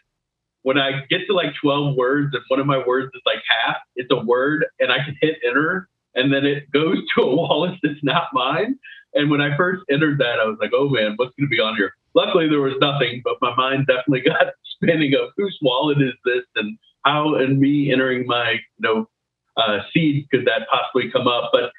[0.62, 3.78] when I get to like 12 words and one of my words is like half,
[3.96, 7.76] it's a word and I can hit enter and then it goes to a wallet
[7.84, 8.78] that's not mine.
[9.14, 11.62] And when I first entered that, I was like, oh man, what's going to be
[11.62, 11.94] on here?
[12.14, 16.44] Luckily, there was nothing, but my mind definitely got spinning of whose wallet is this
[16.56, 19.10] and how, and me entering my, you know,
[19.58, 21.52] uh, seed could that possibly come up?
[21.54, 21.72] But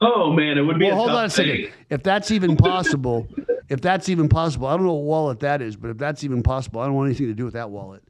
[0.00, 0.86] oh man, it would be.
[0.86, 1.72] Well, hold on a second.
[1.90, 3.26] If that's even possible,
[3.68, 6.42] if that's even possible, I don't know what wallet that is, but if that's even
[6.42, 8.02] possible, I don't want anything to do with that wallet.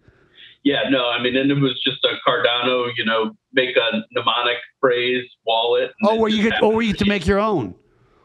[0.65, 4.57] Yeah, no, I mean, and it was just a Cardano, you know, make a mnemonic
[4.81, 5.93] phrase wallet.
[6.03, 7.75] Oh, where you get, oh, where you to make your own.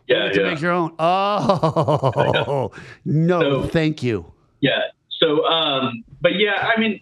[0.08, 0.50] Yeah, to yeah.
[0.50, 0.96] make your own.
[0.98, 2.72] Oh
[3.06, 4.32] no, so, thank you.
[4.62, 4.84] Yeah.
[5.20, 7.02] So, um, but yeah, I mean,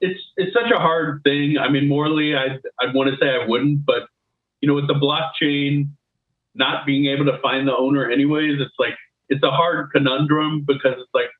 [0.00, 1.58] it's it's such a hard thing.
[1.58, 4.08] I mean, morally, I I'd want to say I wouldn't, but
[4.60, 5.90] you know, with the blockchain
[6.54, 8.94] not being able to find the owner anyways, it's like
[9.28, 11.30] it's a hard conundrum because it's like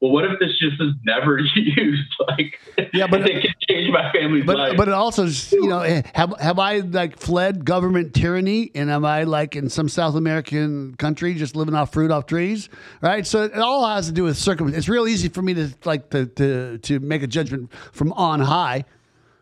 [0.00, 2.14] well, what if this just is never used?
[2.26, 2.58] Like,
[2.94, 4.76] yeah, but it can change my family's but, life.
[4.76, 9.04] But it also, you know, eh, have have I like fled government tyranny, and am
[9.04, 12.70] I like in some South American country just living off fruit off trees,
[13.02, 13.26] right?
[13.26, 14.78] So it all has to do with circumstance.
[14.78, 18.40] It's real easy for me to like to to to make a judgment from on
[18.40, 18.84] high.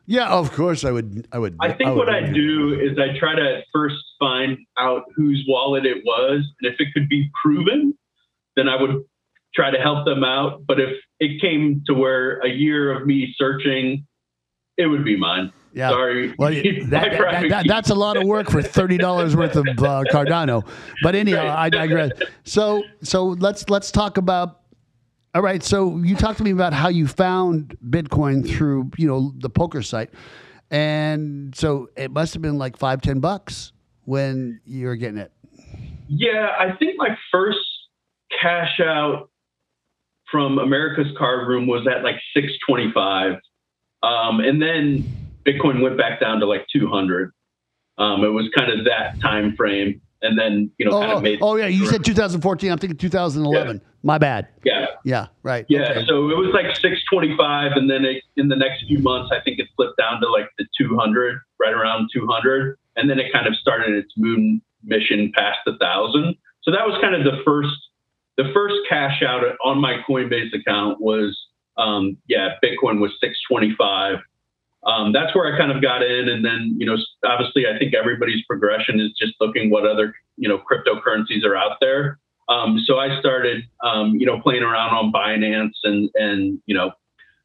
[0.06, 1.28] Yeah, of course I would.
[1.30, 1.56] I would.
[1.60, 5.44] I think I would, what I do is I try to first find out whose
[5.46, 7.96] wallet it was, and if it could be proven,
[8.56, 9.04] then I would
[9.54, 10.66] try to help them out.
[10.66, 14.06] But if it came to where a year of me searching,
[14.76, 15.52] it would be mine.
[15.72, 15.90] Yeah.
[15.90, 16.34] Sorry.
[16.38, 20.04] Well, that, that, that, that's a lot of work for thirty dollars worth of uh,
[20.10, 20.66] Cardano.
[21.02, 21.64] But anyhow, right.
[21.64, 22.10] I digress.
[22.44, 24.60] So, so let's let's talk about.
[25.34, 25.62] All right.
[25.62, 29.82] So you talked to me about how you found Bitcoin through you know the poker
[29.82, 30.10] site,
[30.70, 33.72] and so it must have been like five ten bucks
[34.04, 35.32] when you were getting it.
[36.08, 37.58] Yeah, I think my first
[38.40, 39.28] cash out
[40.30, 43.40] from America's Card Room was at like 625.
[44.02, 45.04] Um, and then
[45.46, 47.32] Bitcoin went back down to like 200.
[47.96, 50.00] Um, it was kind of that time frame.
[50.20, 51.38] And then, you know, oh, kind of made.
[51.40, 51.66] Oh, yeah.
[51.66, 52.72] You said 2014.
[52.72, 53.76] I'm thinking 2011.
[53.76, 53.82] Yeah.
[54.02, 54.48] My bad.
[54.64, 54.86] Yeah.
[55.04, 55.26] Yeah.
[55.42, 55.64] Right.
[55.68, 55.90] Yeah.
[55.90, 56.04] Okay.
[56.06, 57.72] So it was like 625.
[57.72, 60.48] And then it, in the next few months, I think it flipped down to like
[60.58, 62.76] the 200, right around 200.
[62.96, 66.36] And then it kind of started its moon mission past a thousand.
[66.62, 67.76] So that was kind of the first
[68.38, 71.36] the first cash out on my Coinbase account was,
[71.76, 74.18] um, yeah, Bitcoin was 625.
[74.86, 76.28] Um, that's where I kind of got in.
[76.28, 76.96] And then, you know,
[77.26, 81.78] obviously I think everybody's progression is just looking what other, you know, cryptocurrencies are out
[81.80, 82.20] there.
[82.48, 86.92] Um, so I started, um, you know, playing around on Binance and, and, you know,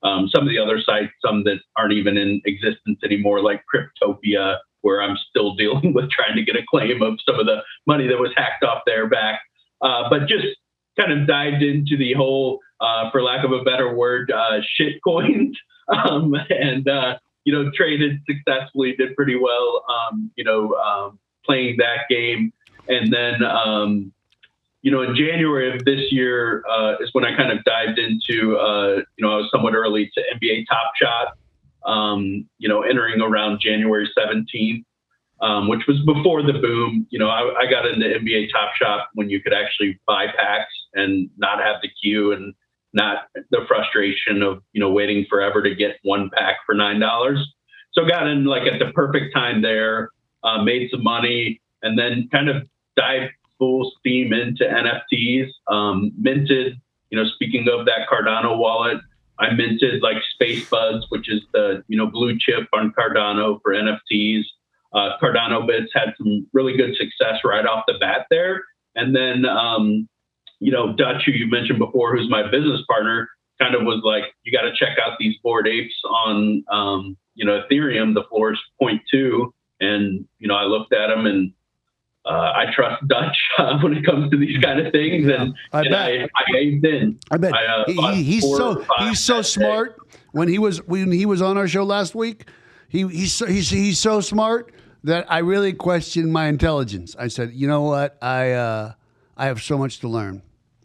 [0.04, 4.58] um, some of the other sites, some that aren't even in existence anymore, like Cryptopia,
[4.82, 8.08] where I'm still dealing with trying to get a claim of some of the money
[8.08, 9.42] that was hacked off there back.
[9.82, 10.46] Uh, but just
[11.00, 15.02] kind of dived into the whole, uh, for lack of a better word, uh, shit
[15.04, 19.84] coins, um, and uh, you know traded successfully, did pretty well.
[19.90, 22.54] Um, you know, um, playing that game,
[22.88, 24.14] and then um,
[24.82, 28.58] you know in January of this year uh, is when I kind of dived into.
[28.58, 31.38] Uh, you know, I was somewhat early to NBA Top Shot.
[31.86, 34.86] Um, you know, entering around January 17th
[35.44, 37.06] um, which was before the boom.
[37.10, 40.74] You know, I, I, got into NBA Top Shot when you could actually buy packs
[40.94, 42.54] and not have the queue and
[42.94, 47.54] not the frustration of you know waiting forever to get one pack for nine dollars.
[47.94, 50.10] So got in like at the perfect time there,
[50.44, 55.48] uh, made some money, and then kind of dived full steam into NFTs.
[55.68, 56.80] Um, minted,
[57.10, 58.98] you know, speaking of that Cardano wallet,
[59.40, 64.44] I minted like SpaceBudz, which is the you know blue chip on Cardano for NFTs.
[64.94, 68.64] Uh, Cardano Bits had some really good success right off the bat there,
[68.96, 70.08] and then um,
[70.64, 74.24] you know Dutch, who you mentioned before, who's my business partner, kind of was like,
[74.44, 75.94] you got to check out these Bored Apes
[76.26, 78.14] on um, you know Ethereum.
[78.14, 79.52] The floor is 0.2,
[79.82, 81.52] and you know I looked at them and
[82.26, 85.54] uh, I trust Dutch uh, when it comes to these kind of things, Yeah, and,
[85.74, 86.12] I and bet.
[86.12, 87.20] I, I gave in.
[87.32, 87.84] I bet I, uh,
[88.14, 89.48] He- he's so he's so that day.
[89.50, 89.98] smart.
[90.32, 92.48] When he was when he was on our show last week,
[92.88, 94.72] he he's so, he's he's so smart
[95.04, 97.16] that I really questioned my intelligence.
[97.20, 98.94] I said, you know what, I uh,
[99.36, 100.42] I have so much to learn.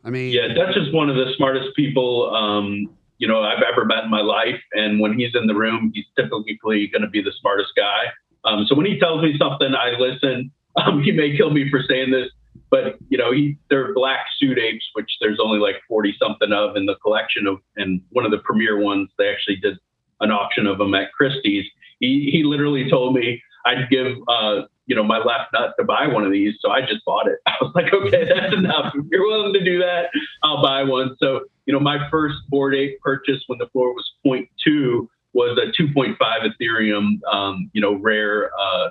[0.08, 2.88] I mean, Yeah, Dutch is one of the smartest people um,
[3.18, 6.06] you know I've ever met in my life, and when he's in the room, he's
[6.16, 8.04] typically going to be the smartest guy.
[8.44, 10.50] Um, so when he tells me something, I listen.
[10.76, 12.28] Um, he may kill me for saying this,
[12.70, 16.76] but you know, he they're black suit apes, which there's only like forty something of
[16.76, 19.08] in the collection of, and one of the premier ones.
[19.18, 19.76] They actually did
[20.20, 21.64] an auction of them at Christie's.
[21.98, 26.08] He he literally told me I'd give uh, you know my left nut to buy
[26.08, 27.38] one of these, so I just bought it.
[27.46, 28.92] I was like, okay, that's enough.
[28.96, 30.06] If you're willing to do that,
[30.42, 31.14] I'll buy one.
[31.20, 35.70] So you know, my first Bored Ape purchase when the floor was 0.2 was a
[35.80, 38.88] 2.5 Ethereum, um, you know, rare uh,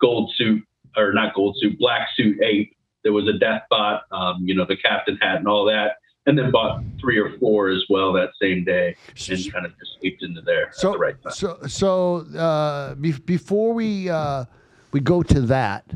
[0.00, 0.62] gold suit
[0.96, 2.76] or not gold suit, black suit ape.
[3.02, 5.96] There was a death bot, um, you know, the captain hat and all that,
[6.26, 8.94] and then bought three or four as well that same day,
[9.30, 11.32] and kind of just leaped into there so at the right time.
[11.32, 14.44] so so uh, be, before we uh,
[14.92, 15.92] we go to that,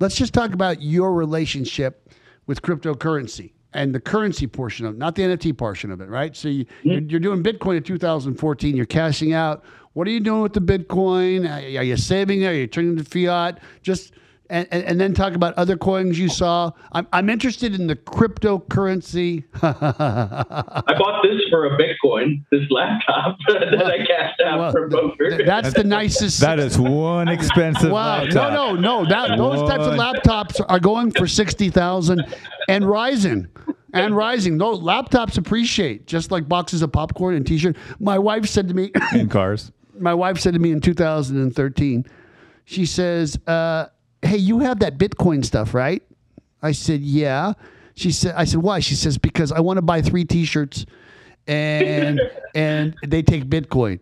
[0.00, 2.10] let's just talk about your relationship
[2.46, 6.36] with cryptocurrency and the currency portion of it, not the NFT portion of it, right?
[6.36, 6.90] So you, hmm.
[6.90, 8.76] you're, you're doing Bitcoin in 2014.
[8.76, 9.64] You're cashing out.
[9.94, 11.50] What are you doing with the Bitcoin?
[11.50, 12.46] Are you saving it?
[12.46, 13.60] Are you turning to fiat?
[13.82, 14.12] Just
[14.50, 16.70] and, and, and then talk about other coins you saw.
[16.92, 19.44] I'm, I'm interested in the cryptocurrency.
[19.62, 25.30] I bought this for a Bitcoin, this laptop that I cashed out Well, for poker.
[25.30, 26.40] th- that's the nicest.
[26.40, 28.22] That is one expensive Wow!
[28.22, 28.52] laptop.
[28.52, 29.08] No, no, no.
[29.08, 32.22] That those types of laptops are going for sixty thousand
[32.68, 33.46] and rising,
[33.92, 34.56] and rising.
[34.56, 37.76] No, laptops appreciate just like boxes of popcorn and T-shirt.
[37.98, 39.72] My wife said to me, In cars.
[39.98, 42.04] my wife said to me in 2013,
[42.64, 43.86] she says, uh,
[44.24, 46.02] "Hey, you have that Bitcoin stuff, right?"
[46.62, 47.52] I said, "Yeah."
[47.94, 50.86] She said, "I said why?" She says, "Because I want to buy three T-shirts,
[51.46, 52.20] and
[52.54, 54.00] and they take Bitcoin."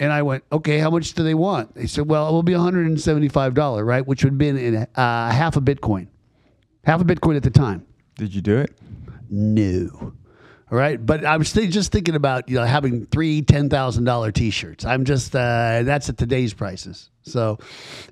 [0.00, 2.54] And I went, "Okay, how much do they want?" They said, "Well, it will be
[2.54, 4.06] 175 dollar, right?
[4.06, 4.86] Which would have been in uh,
[5.30, 6.08] half a Bitcoin,
[6.84, 7.84] half a Bitcoin at the time."
[8.16, 8.76] Did you do it?
[9.30, 10.12] No.
[10.70, 14.04] All right, but I was th- just thinking about you know having three ten thousand
[14.04, 14.84] dollar T-shirts.
[14.84, 17.08] I'm just uh, that's at today's prices.
[17.22, 17.58] So,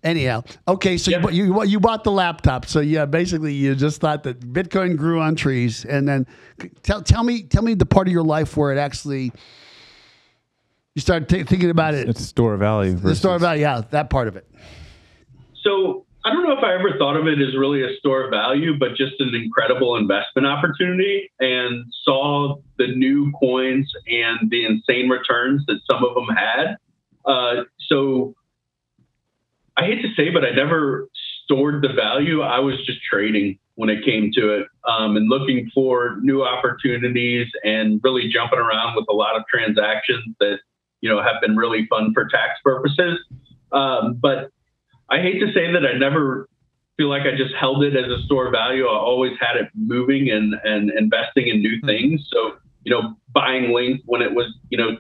[0.03, 0.97] anyhow, okay.
[0.97, 1.23] So you, Yeah.
[1.23, 2.65] bu- you you bought the laptop.
[2.65, 6.27] So yeah, basically you just thought that Bitcoin grew on trees, and then
[6.83, 9.33] tell tell me tell me the part of your life where it actually
[10.95, 12.09] you started t- thinking about it.
[12.09, 12.93] It's Store Valley.
[12.95, 14.49] the Store story about yeah that part of it.
[15.63, 18.31] So I don't know if I ever thought of it as really a store of
[18.31, 25.09] value, but just an incredible investment opportunity and saw the new coins and the insane
[25.09, 26.79] returns that some of them had.
[27.25, 28.35] Uh, so
[29.77, 31.09] I hate to say, but I never
[31.45, 32.41] stored the value.
[32.41, 37.47] I was just trading when it came to it um, and looking for new opportunities
[37.63, 40.59] and really jumping around with a lot of transactions that,
[41.03, 43.21] you know, have been really fun for tax purposes.
[43.71, 44.51] Um, but
[45.09, 46.49] I hate to say that I never
[46.97, 48.87] feel like I just held it as a store value.
[48.87, 52.27] I always had it moving and, and investing in new things.
[52.33, 54.97] So, you know, buying Link when it was, you know,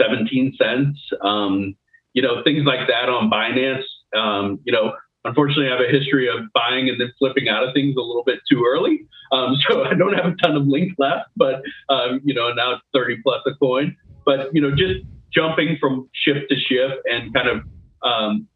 [0.00, 1.76] 17 cents, um,
[2.12, 3.82] you know, things like that on Binance.
[4.16, 4.92] Um, you know,
[5.24, 8.24] unfortunately, I have a history of buying and then flipping out of things a little
[8.24, 9.00] bit too early.
[9.32, 12.74] Um, so I don't have a ton of Link left, but, um, you know, now
[12.74, 13.96] it's 30 plus a coin.
[14.24, 15.04] But, you know, just
[15.34, 17.62] jumping from ship to ship and kind of,
[18.02, 18.48] um,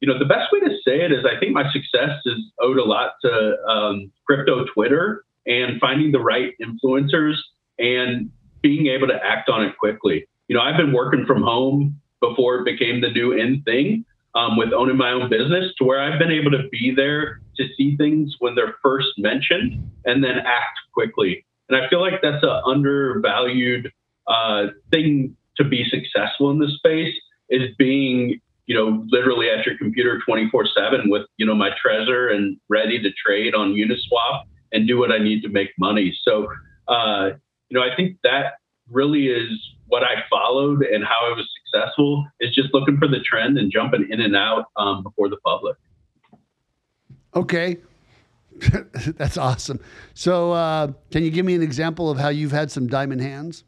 [0.00, 2.78] you know, the best way to say it is I think my success is owed
[2.78, 7.34] a lot to um, crypto Twitter and finding the right influencers
[7.78, 8.30] and
[8.62, 10.26] being able to act on it quickly.
[10.48, 14.56] You know, I've been working from home before it became the new in thing um,
[14.56, 17.96] with owning my own business to where I've been able to be there to see
[17.96, 21.44] things when they're first mentioned and then act quickly.
[21.68, 23.92] And I feel like that's an undervalued
[24.26, 27.14] uh, thing to be successful in this space
[27.50, 32.32] is being you know, literally at your computer 24 7 with, you know, my Trezor
[32.32, 34.42] and ready to trade on Uniswap
[34.72, 36.16] and do what I need to make money.
[36.22, 36.46] So,
[36.86, 37.30] uh,
[37.70, 38.58] you know, I think that
[38.90, 43.20] really is what I followed and how I was successful is just looking for the
[43.20, 45.76] trend and jumping in and out um, before the public.
[47.34, 47.78] Okay.
[49.16, 49.80] That's awesome.
[50.12, 53.64] So, uh, can you give me an example of how you've had some diamond hands?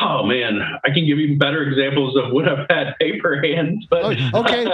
[0.00, 3.86] Oh man, I can give you better examples of when I've had paper hands.
[3.88, 4.66] But Oh, okay,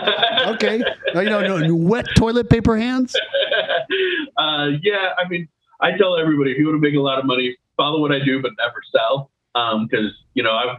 [0.46, 0.82] okay.
[1.14, 3.14] No, you know, no, wet toilet paper hands.
[4.38, 5.46] uh, yeah, I mean,
[5.80, 8.24] I tell everybody if you want to make a lot of money, follow what I
[8.24, 9.30] do, but never sell.
[9.52, 10.78] Because you know, I've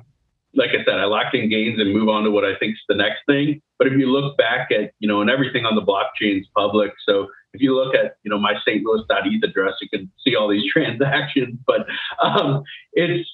[0.53, 2.81] like I said, I lock in gains and move on to what I think is
[2.89, 3.61] the next thing.
[3.77, 6.91] But if you look back at you know, and everything on the blockchain is public,
[7.05, 8.83] so if you look at you know my St.
[8.83, 11.59] Louis.eth address, you can see all these transactions.
[11.65, 11.85] But
[12.23, 12.63] um,
[12.93, 13.29] it's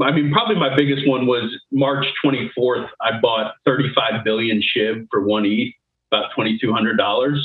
[0.00, 2.88] I mean, probably my biggest one was March 24th.
[3.00, 5.74] I bought 35 billion SHIB for one ETH,
[6.10, 7.38] about $2,200.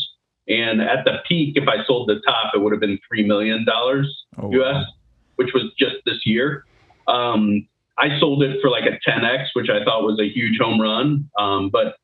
[0.47, 3.65] And at the peak, if I sold the top, it would have been $3 million
[3.69, 4.85] Oh, US, wow.
[5.35, 6.63] which was just this year.
[7.07, 7.67] Um,
[7.97, 11.29] I sold it for like a 10x, which I thought was a huge home run.
[11.37, 11.95] Um, but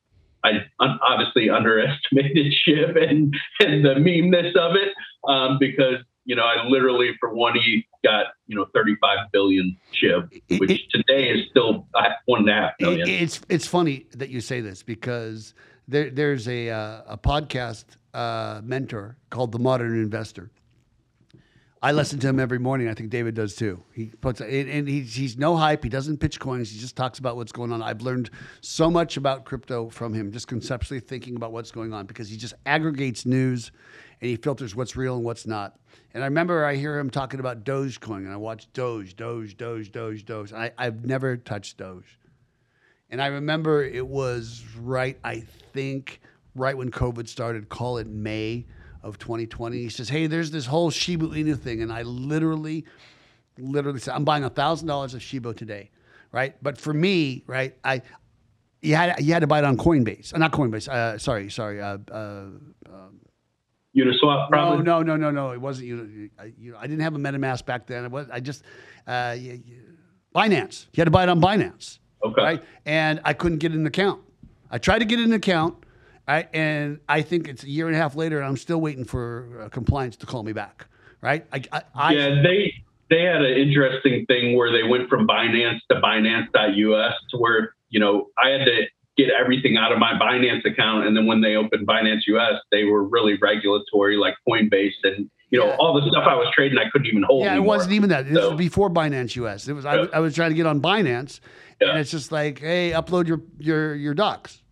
[0.44, 4.92] I obviously underestimated SHIB and, and the memeness of it
[5.26, 10.42] um, because, you know, I literally for one ETH got, you know, 35 billion SHIB,
[10.58, 11.86] which it- today is still
[12.26, 15.54] one and a half It- it's it's funny that you say this because
[15.88, 20.50] there there's a uh, a podcast uh, mentor called the Modern Investor.
[21.82, 22.88] I listen to him every morning.
[22.88, 23.82] I think David does too.
[23.92, 25.84] He puts and he's he's no hype.
[25.84, 26.70] He doesn't pitch coins.
[26.72, 27.82] He just talks about what's going on.
[27.82, 28.30] I've learned
[28.62, 32.38] so much about crypto from him, just conceptually thinking about what's going on because he
[32.38, 33.70] just aggregates news
[34.24, 35.78] and he filters what's real and what's not.
[36.14, 39.92] And I remember I hear him talking about Dogecoin, and I watch Doge, Doge, Doge,
[39.92, 40.50] Doge, Doge.
[40.50, 42.18] I, I've never touched Doge.
[43.10, 45.40] And I remember it was right, I
[45.74, 46.22] think,
[46.54, 48.64] right when COVID started, call it May
[49.02, 49.76] of 2020.
[49.76, 51.82] He says, Hey, there's this whole Shiba Inu thing.
[51.82, 52.86] And I literally,
[53.58, 55.90] literally said, I'm buying $1,000 of Shiba today,
[56.32, 56.56] right?
[56.62, 58.00] But for me, right, I,
[58.80, 60.32] you had, you had to buy it on Coinbase.
[60.32, 61.82] Uh, not Coinbase, uh, sorry, sorry.
[61.82, 62.46] Uh, uh,
[63.96, 64.84] Uniswap, probably.
[64.84, 65.52] no, no, no, no, no.
[65.52, 66.30] It wasn't you.
[66.38, 68.04] I, you know, I didn't have a MetaMask back then.
[68.04, 68.28] It was.
[68.32, 68.62] I just
[69.06, 69.72] uh, y- y-
[70.34, 70.86] Binance.
[70.92, 71.98] You had to buy it on Binance.
[72.24, 72.42] Okay.
[72.42, 72.62] Right.
[72.86, 74.20] And I couldn't get an account.
[74.70, 75.76] I tried to get an account.
[76.26, 76.48] Right.
[76.54, 79.62] And I think it's a year and a half later, and I'm still waiting for
[79.64, 80.86] uh, compliance to call me back.
[81.20, 81.46] Right.
[81.52, 81.62] I.
[81.70, 82.72] I, I yeah, they
[83.10, 88.00] they had an interesting thing where they went from Binance to Binance.us to where you
[88.00, 88.86] know I had to
[89.16, 92.84] get everything out of my Binance account, and then when they opened Binance US, they
[92.84, 95.76] were really regulatory, like Coinbase, and you know Yeah.
[95.78, 97.44] all the stuff I was trading, I couldn't even hold.
[97.44, 98.26] Yeah, it wasn't even that.
[98.28, 99.68] This So- was before Binance US.
[99.68, 100.06] It was I, Yeah.
[100.14, 101.40] I was trying to get on Binance,
[101.80, 101.90] Yeah.
[101.90, 104.62] and it's just like, hey, upload your your your docs.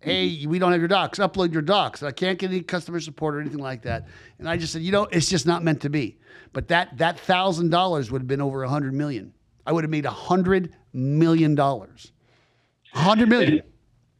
[0.00, 0.50] Hey, Mm-hmm.
[0.50, 1.18] we don't have your docs.
[1.18, 2.02] Upload your docs.
[2.02, 4.06] I can't get any customer support or anything like that.
[4.38, 6.18] And I just said, you know, it's just not meant to be.
[6.52, 9.32] But that that thousand dollars would have been over a hundred million.
[9.66, 12.12] I would have made a hundred million dollars.
[12.94, 13.62] A hundred million.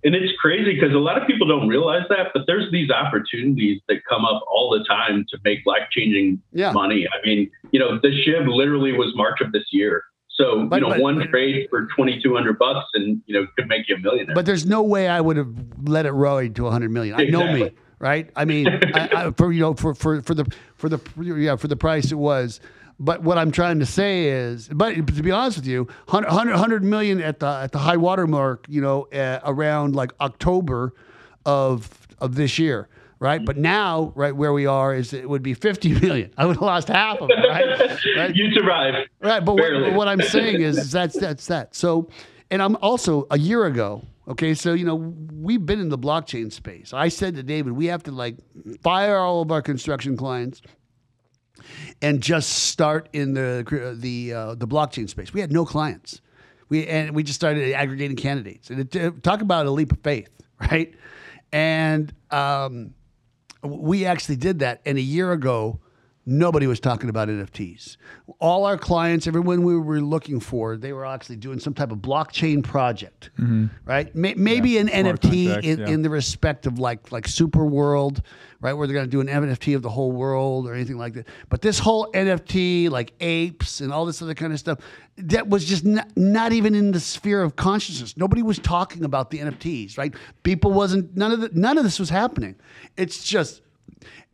[0.05, 3.81] And it's crazy because a lot of people don't realize that, but there's these opportunities
[3.89, 6.73] that come up all the time to make life changing Yeah.
[6.73, 7.07] money.
[7.09, 10.05] I mean, you know, the SHIB literally was March of this year.
[10.29, 13.89] So, But- you know, but- one trade for 2200 bucks and, you know, could make
[13.89, 14.35] you a millionaire.
[14.35, 15.55] But there's no way I would have
[15.87, 17.15] let it ride to 100 million.
[17.19, 18.29] I know me, right?
[18.37, 20.45] I mean, I, I, for you know, for for for the
[20.77, 21.01] for the
[21.37, 22.61] yeah for the price it was.
[23.01, 26.51] But what I'm trying to say is, but to be honest with you, 100, 100,
[26.53, 30.95] 100 million at the at the high water mark, you know, uh, around like October
[31.45, 32.89] of of this year,
[33.19, 33.45] right?
[33.45, 36.33] But now, right where we are is it would be 50 million.
[36.37, 37.99] I would have lost half of it, right?
[38.17, 38.35] right?
[38.35, 38.95] you survive.
[39.21, 41.75] Right, but what, what I'm saying is, is that's that's that.
[41.75, 42.09] So,
[42.51, 44.03] and I'm also a year ago.
[44.27, 46.93] Okay, so you know we've been in the blockchain space.
[46.95, 48.37] I said to David, we have to like
[48.83, 50.63] fire all of our construction clients
[52.03, 55.33] and just start in the the uh, the blockchain space.
[55.33, 56.21] We had no clients.
[56.69, 58.71] We and we just started aggregating candidates.
[58.71, 60.95] And it, uh, talk about a leap of faith, right?
[61.53, 62.95] And um,
[63.63, 64.81] we actually did that.
[64.85, 65.81] And a year ago,
[66.27, 67.97] nobody was talking about NFTs.
[68.39, 71.99] All our clients, everyone we were looking for, they were actually doing some type of
[71.99, 73.31] blockchain project,
[73.85, 74.15] right?
[74.15, 75.89] May, maybe an NFT in, yeah.
[75.89, 78.23] in the respect of like like Super World,
[78.65, 81.13] right, where they're going to do an NFT of the whole world or anything like
[81.13, 81.29] that.
[81.51, 84.79] But this whole NFT, like apes and all this other kind of stuff,
[85.19, 88.17] that was just not, not even in the sphere of consciousness.
[88.17, 90.15] Nobody was talking about the NFTs, right?
[90.45, 92.57] People wasn't none of the, none of this was happening.
[92.97, 93.61] It's just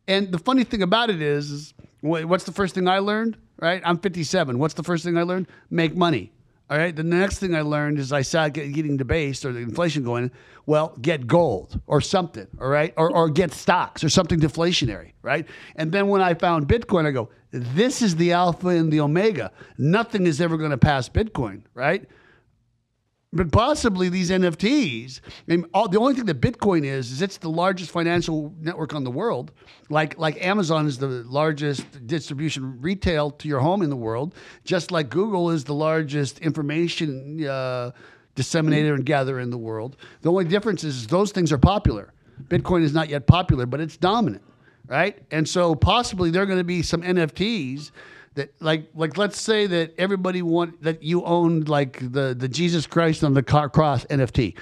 [0.07, 3.37] and the funny thing about it is, is what's the first thing I learned?
[3.59, 4.59] Right, I'm 57.
[4.59, 5.49] What's the first thing I learned?
[5.70, 6.33] Make money.
[6.71, 6.95] All right.
[6.95, 10.31] The next thing I learned is I saw getting debased or the inflation going.
[10.66, 12.47] Well, get gold or something.
[12.61, 15.12] All right, or or get stocks or something deflationary.
[15.21, 15.49] Right.
[15.75, 19.51] And then when I found Bitcoin, I go, this is the alpha and the omega.
[19.79, 21.62] Nothing is ever going to pass Bitcoin.
[21.75, 22.09] Right.
[23.33, 25.20] But possibly these NFTs.
[25.49, 29.05] And all, the only thing that Bitcoin is is it's the largest financial network on
[29.05, 29.53] the world.
[29.89, 34.35] Like like Amazon is the largest distribution retail to your home in the world.
[34.64, 37.93] Just like Google is the largest information uh,
[38.35, 39.97] disseminator and gatherer in the world.
[40.22, 42.12] The only difference is those things are popular.
[42.49, 44.43] Bitcoin is not yet popular, but it's dominant,
[44.87, 45.18] right?
[45.31, 47.91] And so possibly there are going to be some NFTs
[48.35, 52.87] that like like let's say that everybody want that you owned like the the Jesus
[52.87, 54.57] Christ on the car cross NFT.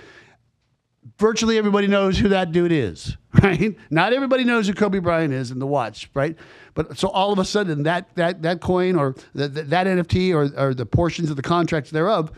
[1.18, 3.76] Virtually everybody knows who that dude is, right?
[3.90, 6.36] Not everybody knows who Kobe Bryant is in the watch, right?
[6.74, 10.50] But so all of a sudden that that that coin or that that NFT or
[10.58, 12.32] or the portions of the contracts thereof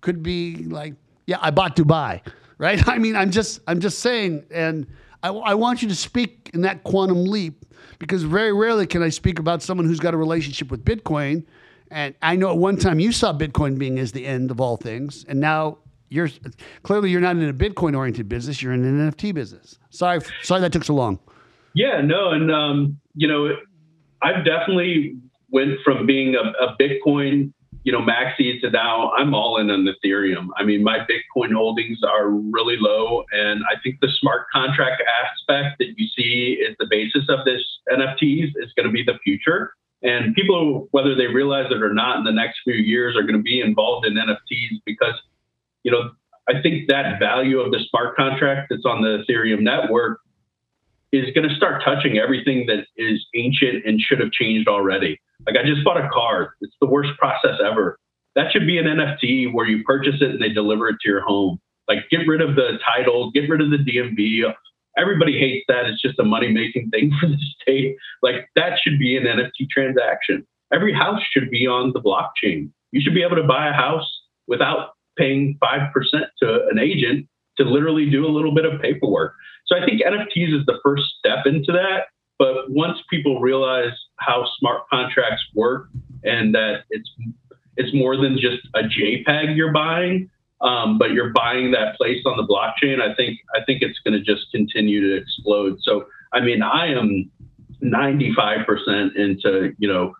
[0.00, 0.94] could be like,
[1.26, 2.26] yeah, I bought Dubai,
[2.58, 2.86] right?
[2.88, 4.86] I mean, I'm just I'm just saying, and
[5.22, 7.64] I, I want you to speak in that quantum leap
[7.98, 11.44] because very rarely can I speak about someone who's got a relationship with Bitcoin.
[11.90, 14.76] And I know at one time you saw Bitcoin being as the end of all
[14.76, 16.28] things, and now you're
[16.82, 18.62] clearly you're not in a Bitcoin oriented business.
[18.62, 19.78] You're in an NFT business.
[19.90, 21.18] Sorry, sorry that took so long.
[21.74, 23.56] Yeah, no, and um, you know,
[24.22, 25.16] I've definitely
[25.50, 27.52] went from being a, a Bitcoin
[27.84, 30.48] you know, maxi to now I'm all in on Ethereum.
[30.56, 33.24] I mean, my Bitcoin holdings are really low.
[33.32, 37.60] And I think the smart contract aspect that you see is the basis of this
[37.90, 39.74] NFTs is going to be the future.
[40.02, 43.36] And people, whether they realize it or not, in the next few years are going
[43.36, 45.14] to be involved in NFTs because,
[45.82, 46.10] you know,
[46.48, 50.18] I think that value of the smart contract that's on the Ethereum network
[51.12, 55.20] is going to start touching everything that is ancient and should have changed already.
[55.46, 56.54] Like I just bought a car.
[56.60, 57.98] It's the worst process ever.
[58.34, 61.20] That should be an NFT where you purchase it and they deliver it to your
[61.20, 61.58] home.
[61.88, 64.52] Like get rid of the title, get rid of the DMV.
[64.96, 65.86] Everybody hates that.
[65.86, 67.96] It's just a money making thing for the state.
[68.22, 70.46] Like that should be an NFT transaction.
[70.72, 72.70] Every house should be on the blockchain.
[72.92, 74.08] You should be able to buy a house
[74.46, 75.90] without paying 5%
[76.42, 77.26] to an agent
[77.58, 79.34] to literally do a little bit of paperwork.
[79.66, 82.06] So I think NFTs is the first step into that.
[82.72, 85.88] Once people realize how smart contracts work
[86.24, 87.10] and that it's
[87.76, 92.36] it's more than just a JPEG you're buying, um, but you're buying that place on
[92.36, 93.00] the blockchain.
[93.00, 95.78] I think I think it's going to just continue to explode.
[95.82, 97.30] So I mean, I am
[97.82, 100.14] 95% into you know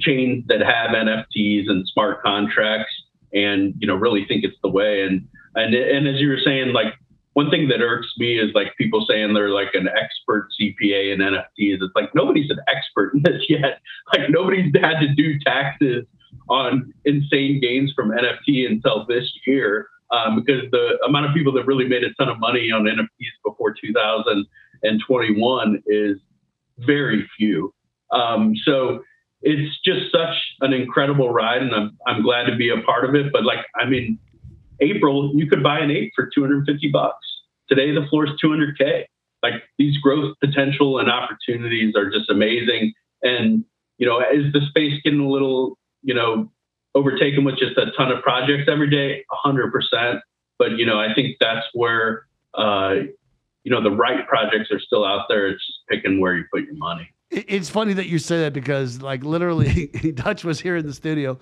[0.00, 2.92] chains that have NFTs and smart contracts,
[3.32, 5.02] and you know really think it's the way.
[5.02, 6.94] And and and as you were saying, like
[7.38, 11.20] one thing that irks me is like people saying they're like an expert CPA in
[11.20, 11.78] NFTs.
[11.80, 13.78] It's like nobody's an expert in this yet.
[14.12, 16.04] Like nobody's had to do taxes
[16.48, 19.86] on insane gains from NFT until this year.
[20.10, 23.38] Um, because the amount of people that really made a ton of money on NFTs
[23.44, 26.16] before 2021 is
[26.78, 27.72] very few.
[28.10, 29.04] Um, so
[29.42, 33.14] it's just such an incredible ride, and I'm I'm glad to be a part of
[33.14, 33.32] it.
[33.32, 34.18] But like, I mean,
[34.80, 37.27] April, you could buy an ape for 250 bucks.
[37.68, 39.04] Today, the floor is 200K.
[39.42, 42.92] Like these growth potential and opportunities are just amazing.
[43.22, 43.64] And,
[43.98, 46.50] you know, is the space getting a little, you know,
[46.94, 49.24] overtaken with just a ton of projects every day?
[49.44, 50.20] 100%.
[50.58, 52.94] But, you know, I think that's where, uh,
[53.62, 55.48] you know, the right projects are still out there.
[55.48, 57.08] It's just picking where you put your money.
[57.30, 61.38] It's funny that you say that because, like, literally, Dutch was here in the studio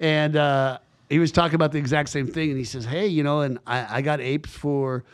[0.00, 3.22] and, uh, he was talking about the exact same thing, and he says, "Hey, you
[3.22, 5.04] know, and I, I got apes for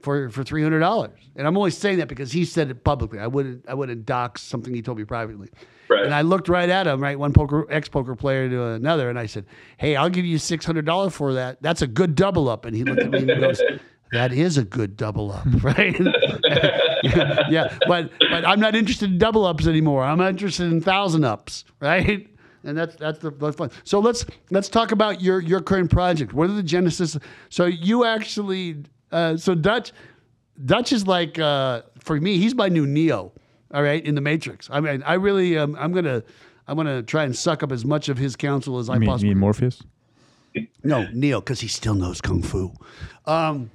[0.00, 3.18] for for three hundred dollars." And I'm only saying that because he said it publicly.
[3.18, 5.48] I wouldn't I wouldn't dox something he told me privately.
[5.88, 6.04] Right.
[6.04, 9.18] And I looked right at him, right, one poker ex poker player to another, and
[9.18, 9.46] I said,
[9.78, 11.62] "Hey, I'll give you six hundred dollars for that.
[11.62, 13.60] That's a good double up." And he looked at me and he goes.
[14.10, 15.94] That is a good double up, right?
[16.44, 20.02] yeah, yeah, but but I'm not interested in double ups anymore.
[20.02, 22.26] I'm interested in thousand ups, right?
[22.64, 23.70] and that's that's the that's fun.
[23.84, 26.32] So let's let's talk about your your current project.
[26.32, 27.18] What are the genesis?
[27.50, 28.82] So you actually
[29.12, 29.92] uh, so Dutch
[30.64, 33.32] Dutch is like uh, for me he's my new Neo.
[33.72, 34.68] All right, in the Matrix.
[34.72, 36.22] I mean, I really um, I'm gonna
[36.66, 39.08] I'm gonna try and suck up as much of his counsel as you I mean,
[39.08, 39.28] possibly.
[39.28, 39.82] You mean Morpheus?
[40.82, 42.72] No, Neo, because he still knows kung fu.
[43.26, 43.70] Um,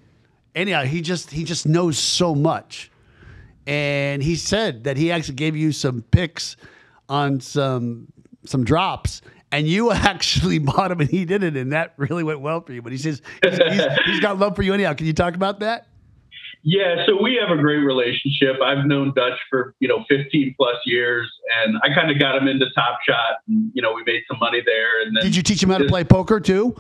[0.55, 2.91] anyhow, he just he just knows so much,
[3.67, 6.57] and he said that he actually gave you some picks
[7.07, 8.11] on some
[8.45, 9.21] some drops
[9.53, 12.73] and you actually bought him and he did it and that really went well for
[12.73, 12.81] you.
[12.81, 14.93] But he says he's, he's, he's got love for you anyhow.
[14.93, 15.87] Can you talk about that?
[16.65, 18.55] Yeah so we have a great relationship.
[18.63, 22.47] I've known dutch for you know 15 plus years and i kind of got him
[22.47, 25.61] into top shot and you know we made some money there and did you teach
[25.61, 26.75] him how to play poker too?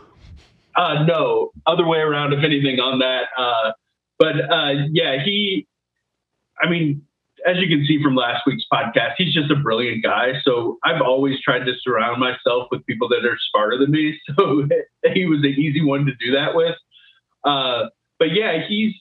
[0.75, 1.51] Uh, no.
[1.67, 3.25] Other way around if anything on that.
[3.37, 3.73] Uh,
[4.17, 5.67] but uh, yeah he
[6.61, 7.03] i mean
[7.45, 10.33] as you can see from last week's podcast, he's just a brilliant guy.
[10.43, 14.19] So I've always tried to surround myself with people that are smarter than me.
[14.37, 14.67] So
[15.13, 16.75] he was an easy one to do that with.
[17.43, 18.93] Uh, but yeah, he's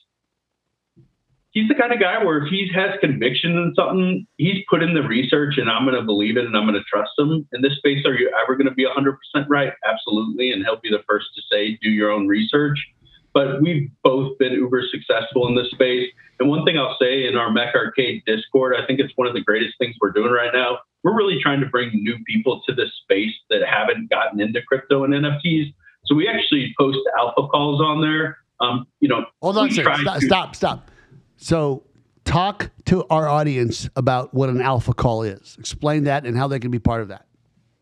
[1.53, 4.93] he's the kind of guy where if he has conviction in something, he's put in
[4.93, 7.47] the research and I'm going to believe it and I'm going to trust him.
[7.53, 9.15] In this space, are you ever going to be 100%
[9.47, 9.71] right?
[9.85, 10.51] Absolutely.
[10.51, 12.79] And he'll be the first to say, do your own research.
[13.33, 16.09] But we've both been uber successful in this space.
[16.39, 19.33] And one thing I'll say in our Mech Arcade Discord, I think it's one of
[19.33, 20.79] the greatest things we're doing right now.
[21.03, 25.03] We're really trying to bring new people to this space that haven't gotten into crypto
[25.03, 25.73] and NFTs.
[26.05, 28.37] So we actually post alpha calls on there.
[28.59, 29.83] Um, you know, hold on, sir.
[29.83, 30.91] Stop, to- stop, stop.
[31.37, 31.83] So,
[32.23, 35.57] talk to our audience about what an alpha call is.
[35.59, 37.25] Explain that and how they can be part of that.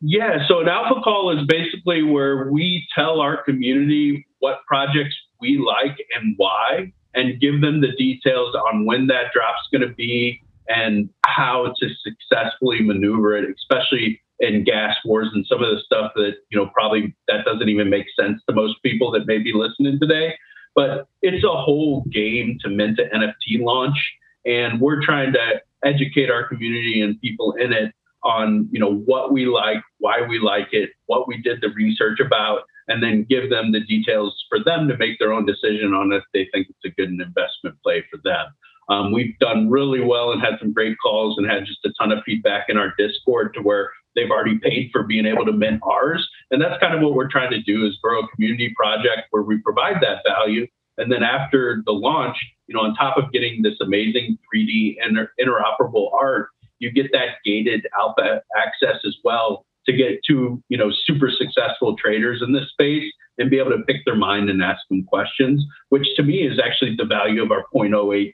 [0.01, 5.57] Yeah, so an alpha call is basically where we tell our community what projects we
[5.57, 10.41] like and why, and give them the details on when that drop's going to be
[10.69, 16.11] and how to successfully maneuver it, especially in gas wars and some of the stuff
[16.15, 19.53] that, you know, probably that doesn't even make sense to most people that may be
[19.53, 20.33] listening today.
[20.73, 23.97] But it's a whole game to mint an NFT launch.
[24.45, 29.31] And we're trying to educate our community and people in it on you know what
[29.31, 33.49] we like why we like it what we did the research about and then give
[33.49, 36.85] them the details for them to make their own decision on if they think it's
[36.85, 38.47] a good investment play for them.
[38.89, 42.11] Um, we've done really well and had some great calls and had just a ton
[42.11, 45.79] of feedback in our discord to where they've already paid for being able to mint
[45.83, 46.27] ours.
[46.49, 49.43] And that's kind of what we're trying to do is grow a community project where
[49.43, 50.67] we provide that value.
[50.97, 52.37] And then after the launch
[52.71, 56.47] you know on top of getting this amazing 3d inter- interoperable art
[56.79, 61.95] you get that gated alpha access as well to get to you know super successful
[61.95, 65.63] traders in this space and be able to pick their mind and ask them questions
[65.89, 68.33] which to me is actually the value of our 0.08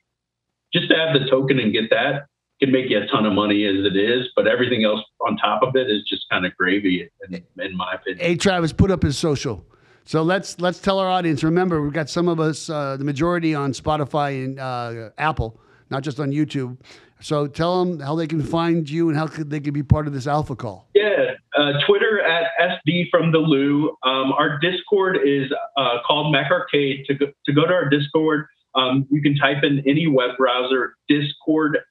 [0.74, 2.26] just to have the token and get that
[2.60, 5.62] can make you a ton of money as it is but everything else on top
[5.64, 9.04] of it is just kind of gravy in, in my opinion Hey, Travis, put up
[9.04, 9.66] his social.
[10.08, 11.44] So let's let's tell our audience.
[11.44, 16.02] Remember, we've got some of us, uh, the majority on Spotify and uh, Apple, not
[16.02, 16.78] just on YouTube.
[17.20, 20.14] So tell them how they can find you and how they can be part of
[20.14, 20.88] this alpha call.
[20.94, 22.52] Yeah, uh, Twitter at
[22.88, 23.90] SD from the Lou.
[24.04, 27.06] Um, our Discord is uh, called Mech Arcade.
[27.08, 28.46] To go, to go to our Discord,
[28.76, 31.82] um, you can type in any web browser discord.gg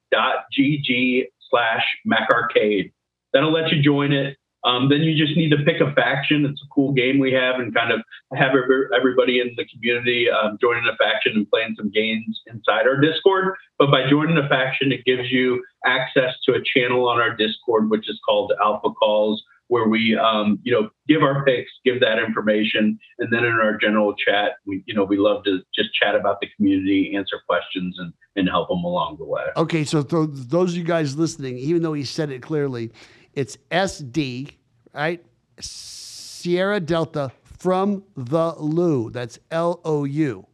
[1.50, 2.92] slash Mech Arcade.
[3.32, 4.36] That'll let you join it.
[4.64, 6.44] Um, then you just need to pick a faction.
[6.44, 8.00] It's a cool game we have and kind of
[8.34, 8.52] have
[8.96, 13.54] everybody in the community um, joining a faction and playing some games inside our Discord.
[13.78, 17.90] But by joining a faction, it gives you access to a channel on our Discord,
[17.90, 22.18] which is called Alpha Calls, where we, um, you know, give our picks, give that
[22.18, 26.14] information, and then in our general chat, we, you know, we love to just chat
[26.14, 29.44] about the community, answer questions, and and help them along the way.
[29.56, 32.92] Okay, so th- those of you guys listening, even though he said it clearly,
[33.36, 34.54] it's SD,
[34.92, 35.24] right?
[35.60, 39.10] Sierra Delta from the Lou.
[39.10, 40.46] That's L O U,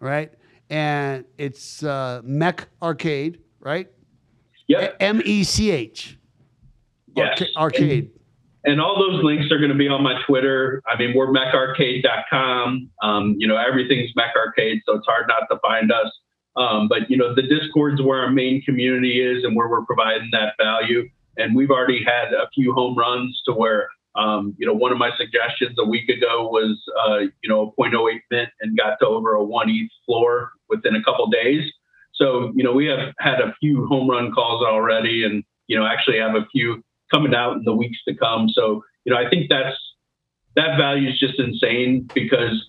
[0.00, 0.32] right?
[0.70, 3.88] And it's uh, Mech Arcade, right?
[4.68, 4.96] Yep.
[5.00, 6.18] M E C H.
[7.14, 7.42] Yes.
[7.56, 8.10] Arcade.
[8.64, 10.82] and all those links are going to be on my Twitter.
[10.86, 12.88] I mean, we're mecharcade.com.
[13.02, 16.10] Um, you know, everything's Mech Arcade, so it's hard not to find us.
[16.56, 20.30] Um, but you know, the Discord's where our main community is and where we're providing
[20.32, 21.08] that value.
[21.36, 24.98] And we've already had a few home runs to where, um, you know, one of
[24.98, 29.06] my suggestions a week ago was, uh, you know, a 0.08 mint and got to
[29.06, 31.64] over a one ETH floor within a couple days.
[32.14, 35.86] So, you know, we have had a few home run calls already, and you know,
[35.86, 38.48] actually have a few coming out in the weeks to come.
[38.48, 39.76] So, you know, I think that's
[40.56, 42.68] that value is just insane because